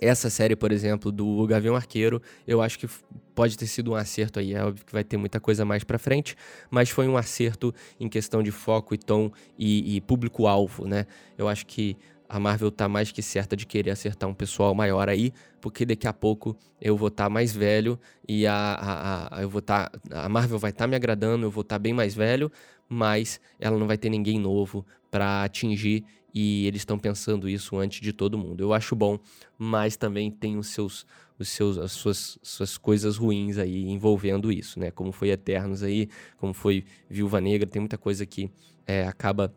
essa 0.00 0.30
série, 0.30 0.56
por 0.56 0.72
exemplo, 0.72 1.12
do 1.12 1.46
Gavião 1.46 1.76
Arqueiro, 1.76 2.22
eu 2.46 2.62
acho 2.62 2.78
que 2.78 2.88
pode 3.34 3.58
ter 3.58 3.66
sido 3.66 3.90
um 3.90 3.94
acerto 3.94 4.38
aí. 4.38 4.54
É 4.54 4.64
óbvio 4.64 4.86
que 4.86 4.92
vai 4.92 5.04
ter 5.04 5.18
muita 5.18 5.38
coisa 5.38 5.62
mais 5.62 5.84
pra 5.84 5.98
frente, 5.98 6.34
mas 6.70 6.88
foi 6.88 7.06
um 7.06 7.18
acerto 7.18 7.74
em 7.98 8.08
questão 8.08 8.42
de 8.42 8.50
foco 8.50 8.94
e 8.94 8.98
tom 8.98 9.30
e, 9.58 9.96
e 9.96 10.00
público-alvo, 10.00 10.86
né? 10.86 11.06
Eu 11.36 11.48
acho 11.48 11.66
que 11.66 11.98
a 12.30 12.38
Marvel 12.38 12.70
tá 12.70 12.88
mais 12.88 13.10
que 13.10 13.20
certa 13.22 13.56
de 13.56 13.66
querer 13.66 13.90
acertar 13.90 14.30
um 14.30 14.34
pessoal 14.34 14.72
maior 14.72 15.08
aí, 15.08 15.34
porque 15.60 15.84
daqui 15.84 16.06
a 16.06 16.12
pouco 16.12 16.56
eu 16.80 16.96
vou 16.96 17.08
estar 17.08 17.24
tá 17.24 17.28
mais 17.28 17.52
velho 17.52 17.98
e 18.26 18.46
a, 18.46 18.54
a, 18.54 19.38
a, 19.38 19.42
eu 19.42 19.50
vou. 19.50 19.60
Tá, 19.60 19.90
a 20.12 20.28
Marvel 20.28 20.56
vai 20.56 20.70
estar 20.70 20.84
tá 20.84 20.88
me 20.88 20.94
agradando, 20.94 21.44
eu 21.44 21.50
vou 21.50 21.62
estar 21.62 21.74
tá 21.74 21.78
bem 21.80 21.92
mais 21.92 22.14
velho, 22.14 22.50
mas 22.88 23.40
ela 23.58 23.76
não 23.76 23.88
vai 23.88 23.98
ter 23.98 24.08
ninguém 24.08 24.38
novo 24.38 24.86
para 25.10 25.42
atingir 25.42 26.04
e 26.32 26.68
eles 26.68 26.82
estão 26.82 26.96
pensando 27.00 27.48
isso 27.48 27.76
antes 27.76 28.00
de 28.00 28.12
todo 28.12 28.38
mundo. 28.38 28.62
Eu 28.62 28.72
acho 28.72 28.94
bom, 28.94 29.18
mas 29.58 29.96
também 29.96 30.30
tem 30.30 30.56
os 30.56 30.68
seus, 30.68 31.04
os 31.36 31.48
seus, 31.48 31.78
as 31.78 31.90
suas, 31.90 32.38
suas 32.44 32.78
coisas 32.78 33.16
ruins 33.16 33.58
aí 33.58 33.88
envolvendo 33.88 34.52
isso, 34.52 34.78
né? 34.78 34.92
Como 34.92 35.10
foi 35.10 35.30
Eternos 35.30 35.82
aí, 35.82 36.08
como 36.36 36.54
foi 36.54 36.84
Viúva 37.08 37.40
Negra, 37.40 37.68
tem 37.68 37.80
muita 37.80 37.98
coisa 37.98 38.24
que 38.24 38.48
é, 38.86 39.04
acaba 39.04 39.52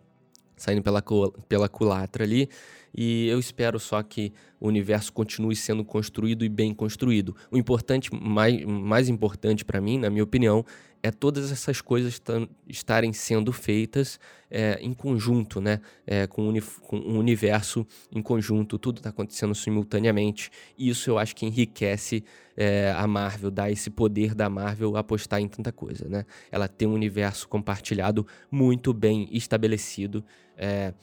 saindo 0.55 0.81
pela, 0.81 1.03
pela 1.47 1.69
culatra 1.69 2.23
ali. 2.23 2.49
E 2.93 3.27
eu 3.27 3.39
espero 3.39 3.79
só 3.79 4.01
que 4.03 4.31
o 4.59 4.67
universo 4.67 5.11
continue 5.11 5.55
sendo 5.55 5.83
construído 5.83 6.45
e 6.45 6.49
bem 6.49 6.73
construído. 6.73 7.35
O 7.51 7.57
importante, 7.57 8.09
mais, 8.13 8.63
mais 8.65 9.09
importante 9.09 9.65
para 9.65 9.81
mim, 9.81 9.97
na 9.97 10.09
minha 10.09 10.23
opinião, 10.23 10.63
é 11.03 11.11
todas 11.11 11.51
essas 11.51 11.81
coisas 11.81 12.21
estarem 12.65 13.11
sendo 13.11 13.51
feitas 13.51 14.17
é, 14.49 14.79
em 14.81 14.93
conjunto, 14.93 15.59
né? 15.59 15.81
É, 16.07 16.25
com, 16.27 16.53
com 16.81 16.97
um 16.97 17.19
universo 17.19 17.85
em 18.09 18.21
conjunto, 18.21 18.79
tudo 18.79 18.97
está 18.97 19.09
acontecendo 19.09 19.53
simultaneamente. 19.53 20.49
E 20.77 20.87
isso 20.87 21.09
eu 21.09 21.17
acho 21.17 21.35
que 21.35 21.45
enriquece 21.45 22.23
é, 22.55 22.93
a 22.95 23.05
Marvel, 23.05 23.51
dá 23.51 23.69
esse 23.69 23.89
poder 23.89 24.33
da 24.33 24.49
Marvel 24.49 24.95
apostar 24.95 25.41
em 25.41 25.47
tanta 25.49 25.73
coisa, 25.73 26.07
né? 26.07 26.25
Ela 26.49 26.69
tem 26.69 26.87
um 26.87 26.93
universo 26.93 27.49
compartilhado 27.49 28.25
muito 28.49 28.93
bem 28.93 29.27
estabelecido, 29.29 30.23
é, 30.55 30.93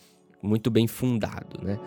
muito 0.42 0.70
bem 0.70 0.86
fundado, 0.86 1.62
né? 1.62 1.78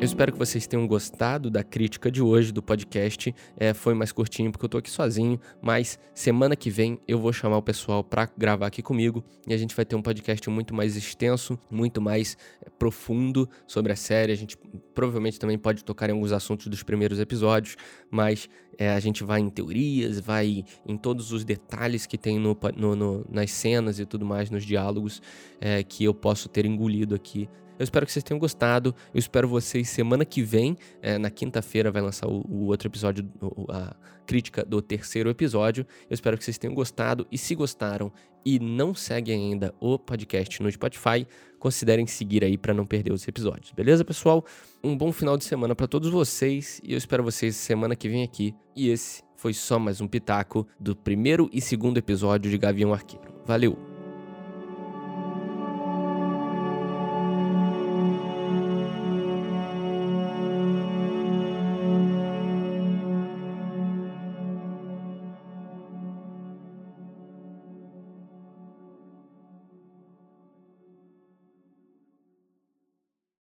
Eu 0.00 0.06
espero 0.06 0.32
que 0.32 0.38
vocês 0.38 0.66
tenham 0.66 0.86
gostado 0.86 1.50
da 1.50 1.62
crítica 1.62 2.10
de 2.10 2.22
hoje 2.22 2.52
do 2.52 2.62
podcast. 2.62 3.34
É, 3.54 3.74
foi 3.74 3.92
mais 3.92 4.10
curtinho 4.10 4.50
porque 4.50 4.64
eu 4.64 4.68
tô 4.70 4.78
aqui 4.78 4.90
sozinho, 4.90 5.38
mas 5.60 5.98
semana 6.14 6.56
que 6.56 6.70
vem 6.70 6.98
eu 7.06 7.18
vou 7.18 7.34
chamar 7.34 7.58
o 7.58 7.62
pessoal 7.62 8.02
para 8.02 8.26
gravar 8.34 8.66
aqui 8.66 8.80
comigo 8.80 9.22
e 9.46 9.52
a 9.52 9.58
gente 9.58 9.76
vai 9.76 9.84
ter 9.84 9.96
um 9.96 10.00
podcast 10.00 10.48
muito 10.48 10.74
mais 10.74 10.96
extenso, 10.96 11.58
muito 11.70 12.00
mais 12.00 12.38
é, 12.64 12.70
profundo 12.70 13.46
sobre 13.66 13.92
a 13.92 13.96
série. 13.96 14.32
A 14.32 14.34
gente 14.34 14.56
provavelmente 14.94 15.38
também 15.38 15.58
pode 15.58 15.84
tocar 15.84 16.08
em 16.08 16.12
alguns 16.14 16.32
assuntos 16.32 16.68
dos 16.68 16.82
primeiros 16.82 17.20
episódios, 17.20 17.76
mas 18.10 18.48
é, 18.78 18.88
a 18.88 19.00
gente 19.00 19.22
vai 19.22 19.40
em 19.40 19.50
teorias, 19.50 20.18
vai 20.18 20.64
em 20.86 20.96
todos 20.96 21.30
os 21.30 21.44
detalhes 21.44 22.06
que 22.06 22.16
tem 22.16 22.38
no, 22.38 22.56
no, 22.74 22.96
no 22.96 23.26
nas 23.30 23.50
cenas 23.50 24.00
e 24.00 24.06
tudo 24.06 24.24
mais, 24.24 24.48
nos 24.48 24.64
diálogos 24.64 25.20
é, 25.60 25.82
que 25.82 26.04
eu 26.04 26.14
posso 26.14 26.48
ter 26.48 26.64
engolido 26.64 27.14
aqui 27.14 27.50
eu 27.80 27.84
espero 27.84 28.04
que 28.04 28.12
vocês 28.12 28.22
tenham 28.22 28.38
gostado. 28.38 28.94
Eu 29.12 29.18
espero 29.18 29.48
vocês 29.48 29.88
semana 29.88 30.22
que 30.22 30.42
vem, 30.42 30.76
é, 31.00 31.16
na 31.16 31.30
quinta-feira, 31.30 31.90
vai 31.90 32.02
lançar 32.02 32.28
o, 32.28 32.44
o 32.46 32.66
outro 32.66 32.88
episódio, 32.88 33.26
a 33.70 33.96
crítica 34.26 34.62
do 34.62 34.82
terceiro 34.82 35.30
episódio. 35.30 35.86
Eu 36.08 36.12
espero 36.12 36.36
que 36.36 36.44
vocês 36.44 36.58
tenham 36.58 36.74
gostado. 36.74 37.26
E 37.32 37.38
se 37.38 37.54
gostaram 37.54 38.12
e 38.44 38.58
não 38.58 38.94
seguem 38.94 39.50
ainda 39.52 39.74
o 39.80 39.98
podcast 39.98 40.62
no 40.62 40.70
Spotify, 40.70 41.26
considerem 41.58 42.06
seguir 42.06 42.44
aí 42.44 42.58
para 42.58 42.74
não 42.74 42.84
perder 42.84 43.12
os 43.12 43.26
episódios. 43.26 43.72
Beleza, 43.72 44.04
pessoal? 44.04 44.44
Um 44.84 44.94
bom 44.94 45.10
final 45.10 45.38
de 45.38 45.44
semana 45.44 45.74
para 45.74 45.88
todos 45.88 46.10
vocês 46.10 46.82
e 46.84 46.92
eu 46.92 46.98
espero 46.98 47.24
vocês 47.24 47.56
semana 47.56 47.96
que 47.96 48.10
vem 48.10 48.22
aqui. 48.22 48.54
E 48.76 48.90
esse 48.90 49.22
foi 49.36 49.54
só 49.54 49.78
mais 49.78 50.02
um 50.02 50.06
pitaco 50.06 50.68
do 50.78 50.94
primeiro 50.94 51.48
e 51.50 51.62
segundo 51.62 51.96
episódio 51.96 52.50
de 52.50 52.58
Gavião 52.58 52.92
Arqueiro. 52.92 53.32
Valeu! 53.46 53.89